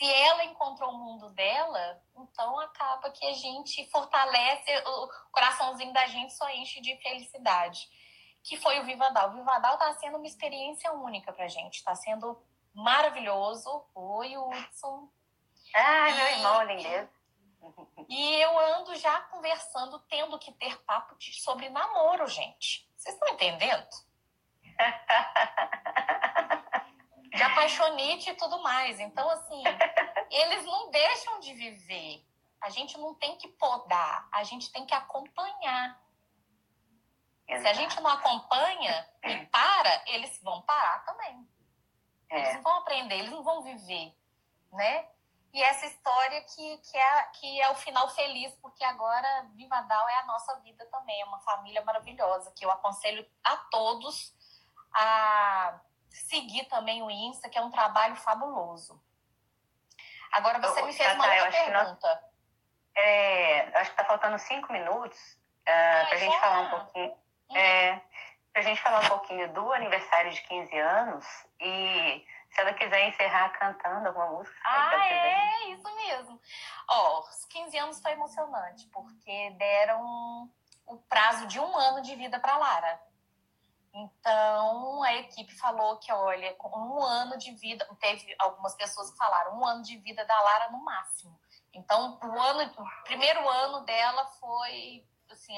[0.02, 6.08] Se ela encontrou o mundo dela, então acaba que a gente fortalece, o coraçãozinho da
[6.08, 7.88] gente só enche de felicidade.
[8.44, 9.30] Que foi o Vivadal.
[9.30, 11.76] O Vivadal está sendo uma experiência única pra gente.
[11.76, 12.36] Está sendo
[12.74, 13.86] maravilhoso.
[13.94, 15.08] Oi, Hudson.
[15.76, 17.10] Ah, meu irmão, lindeza.
[18.10, 22.90] E eu ando já conversando, tendo que ter papo sobre namoro, gente.
[22.98, 23.88] Vocês estão entendendo?
[27.32, 29.00] De apaixonite e tudo mais.
[29.00, 29.64] Então, assim,
[30.30, 32.26] eles não deixam de viver.
[32.62, 36.00] A gente não tem que podar, a gente tem que acompanhar.
[37.48, 41.48] Se a gente não acompanha e para, eles vão parar também.
[42.30, 42.54] Eles é.
[42.54, 44.16] não vão aprender, eles não vão viver,
[44.72, 45.10] né?
[45.54, 50.16] E essa história que, que, é, que é o final feliz, porque agora Vivadal é
[50.20, 54.34] a nossa vida também, é uma família maravilhosa, que eu aconselho a todos
[54.94, 55.78] a
[56.12, 59.02] seguir também o Insta, que é um trabalho fabuloso.
[60.32, 62.08] Agora você me fez uma outra pergunta.
[62.08, 62.20] Nós,
[62.96, 67.16] é, acho que está faltando cinco minutos uh, ah, para a gente falar um pouquinho.
[67.50, 67.58] Uhum.
[67.58, 68.02] É,
[68.54, 71.26] para a gente falar um pouquinho do aniversário de 15 anos
[71.60, 74.56] e se ela quiser encerrar cantando alguma música.
[74.66, 76.40] Ah, é, isso mesmo.
[76.90, 80.50] Ó, os 15 anos foi emocionante, porque deram
[80.86, 83.02] o prazo de um ano de vida para Lara.
[83.94, 89.18] Então, a equipe falou que, olha, com um ano de vida, teve algumas pessoas que
[89.18, 91.38] falaram, um ano de vida da Lara no máximo.
[91.74, 95.58] Então, o ano, o primeiro ano dela foi, assim,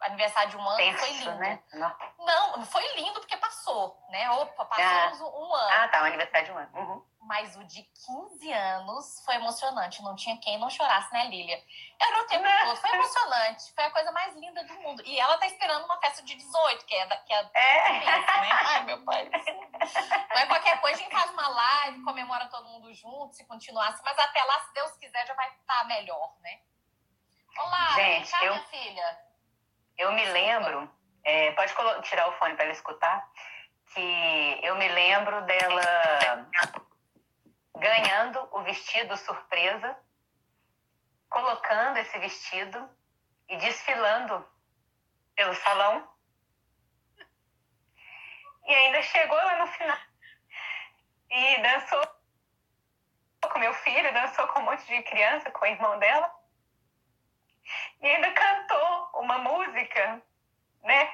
[0.00, 1.34] aniversário de um ano Penso, foi lindo.
[1.36, 1.62] Né?
[1.72, 1.96] Não.
[2.18, 4.30] não, foi lindo porque passou, né?
[4.30, 5.24] Opa, passamos ah.
[5.24, 5.70] um ano.
[5.72, 6.70] Ah, tá, o aniversário de um ano.
[6.74, 7.04] Uhum.
[7.28, 10.02] Mas o de 15 anos foi emocionante.
[10.02, 11.62] Não tinha quem não chorasse, né, Lilia?
[12.00, 12.76] Era o tempo todo.
[12.76, 13.74] Foi emocionante.
[13.74, 15.02] Foi a coisa mais linda do mundo.
[15.04, 17.90] E ela tá esperando uma festa de 18, que é da, que é, é.
[18.00, 18.06] Né?
[18.50, 19.28] Ai, meu pai.
[19.28, 24.02] Não é qualquer coisa, a gente faz uma live, comemora todo mundo junto, se continuasse.
[24.02, 26.60] Mas até lá, se Deus quiser, já vai estar melhor, né?
[27.58, 28.54] Olá, gente, cá, eu...
[28.54, 29.18] minha filha.
[29.98, 30.90] Eu me lembro,
[31.22, 31.74] é, pode
[32.04, 33.30] tirar o fone para ela escutar,
[33.92, 36.48] que eu me lembro dela
[37.78, 39.96] ganhando o vestido surpresa,
[41.28, 42.88] colocando esse vestido
[43.48, 44.46] e desfilando
[45.34, 46.08] pelo salão.
[48.66, 49.98] E ainda chegou lá no final
[51.30, 52.02] e dançou
[53.52, 56.32] com meu filho, dançou com um monte de criança, com o irmão dela.
[58.00, 60.22] E ainda cantou uma música,
[60.82, 61.12] né?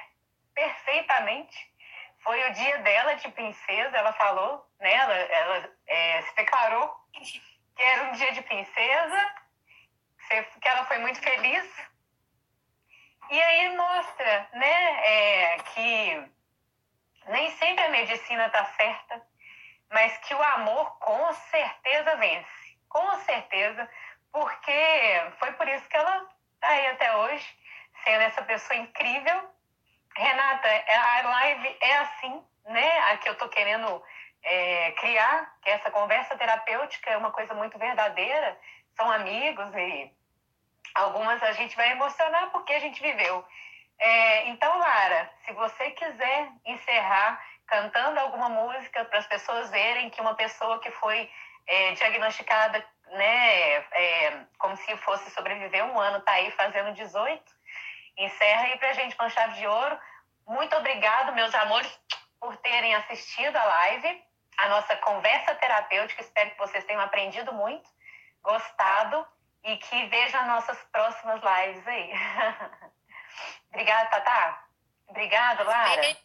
[0.53, 1.73] Perfeitamente.
[2.19, 4.93] Foi o dia dela de princesa, ela falou, né?
[4.93, 7.41] Ela, ela é, se declarou que
[7.77, 9.35] era um dia de princesa,
[10.61, 11.87] que ela foi muito feliz.
[13.29, 16.31] E aí mostra, né, é, que
[17.27, 19.21] nem sempre a medicina está certa,
[19.91, 22.77] mas que o amor com certeza vence.
[22.89, 23.89] Com certeza,
[24.31, 26.29] porque foi por isso que ela
[26.59, 27.59] tá aí até hoje,
[28.03, 29.53] sendo essa pessoa incrível.
[30.15, 32.99] Renata, a live é assim, né?
[33.11, 34.03] A que eu tô querendo
[34.45, 38.57] é, criar, que essa conversa terapêutica é uma coisa muito verdadeira,
[38.95, 40.11] são amigos e
[40.93, 43.43] algumas a gente vai emocionar porque a gente viveu.
[43.97, 50.21] É, então, Lara, se você quiser encerrar cantando alguma música para as pessoas verem que
[50.21, 51.29] uma pessoa que foi
[51.65, 57.43] é, diagnosticada né, é, como se fosse sobreviver um ano, tá aí fazendo 18.
[58.17, 59.97] Encerra aí pra gente com chave de ouro.
[60.47, 61.99] Muito obrigado, meus amores,
[62.39, 64.23] por terem assistido a live,
[64.57, 66.21] a nossa conversa terapêutica.
[66.21, 67.89] Espero que vocês tenham aprendido muito,
[68.41, 69.27] gostado
[69.63, 72.11] e que vejam nossas próximas lives aí.
[73.69, 74.67] Obrigada, Tatá.
[75.07, 76.17] Obrigado, Lara.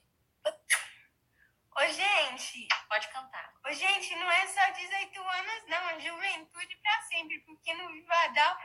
[1.77, 2.69] Ô, gente.
[2.89, 3.53] Pode cantar.
[3.67, 5.91] Ô, gente, não é só 18 anos, não.
[5.91, 7.39] É juventude pra sempre.
[7.41, 8.57] Porque no Vivadal,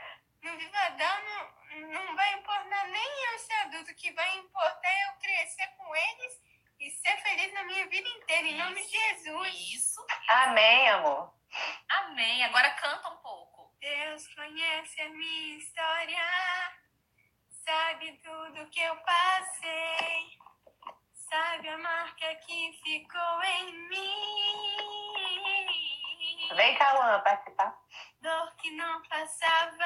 [0.42, 3.90] no Vivadal não, não vai importar nem eu ser adulto.
[3.90, 6.40] O que vai importar é eu crescer com eles
[6.78, 8.48] e ser feliz na minha vida inteira.
[8.48, 9.54] Em nome de Jesus.
[9.74, 10.06] Isso.
[10.28, 11.32] Amém, amor.
[11.88, 12.44] Amém.
[12.44, 13.74] Agora canta um pouco.
[13.80, 16.22] Deus conhece a minha história.
[17.50, 20.36] Sabe tudo que eu passei
[21.28, 24.06] sabe a marca que ficou em mim.
[26.54, 27.76] Vem cá, Luana, participar.
[28.20, 29.84] Dor que não passava,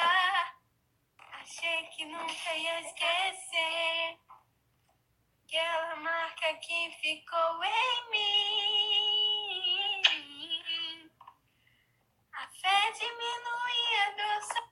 [1.40, 4.18] achei que nunca ia esquecer.
[5.52, 9.50] Aquela marca que ficou em mim.
[12.32, 14.69] A fé diminuía do sol.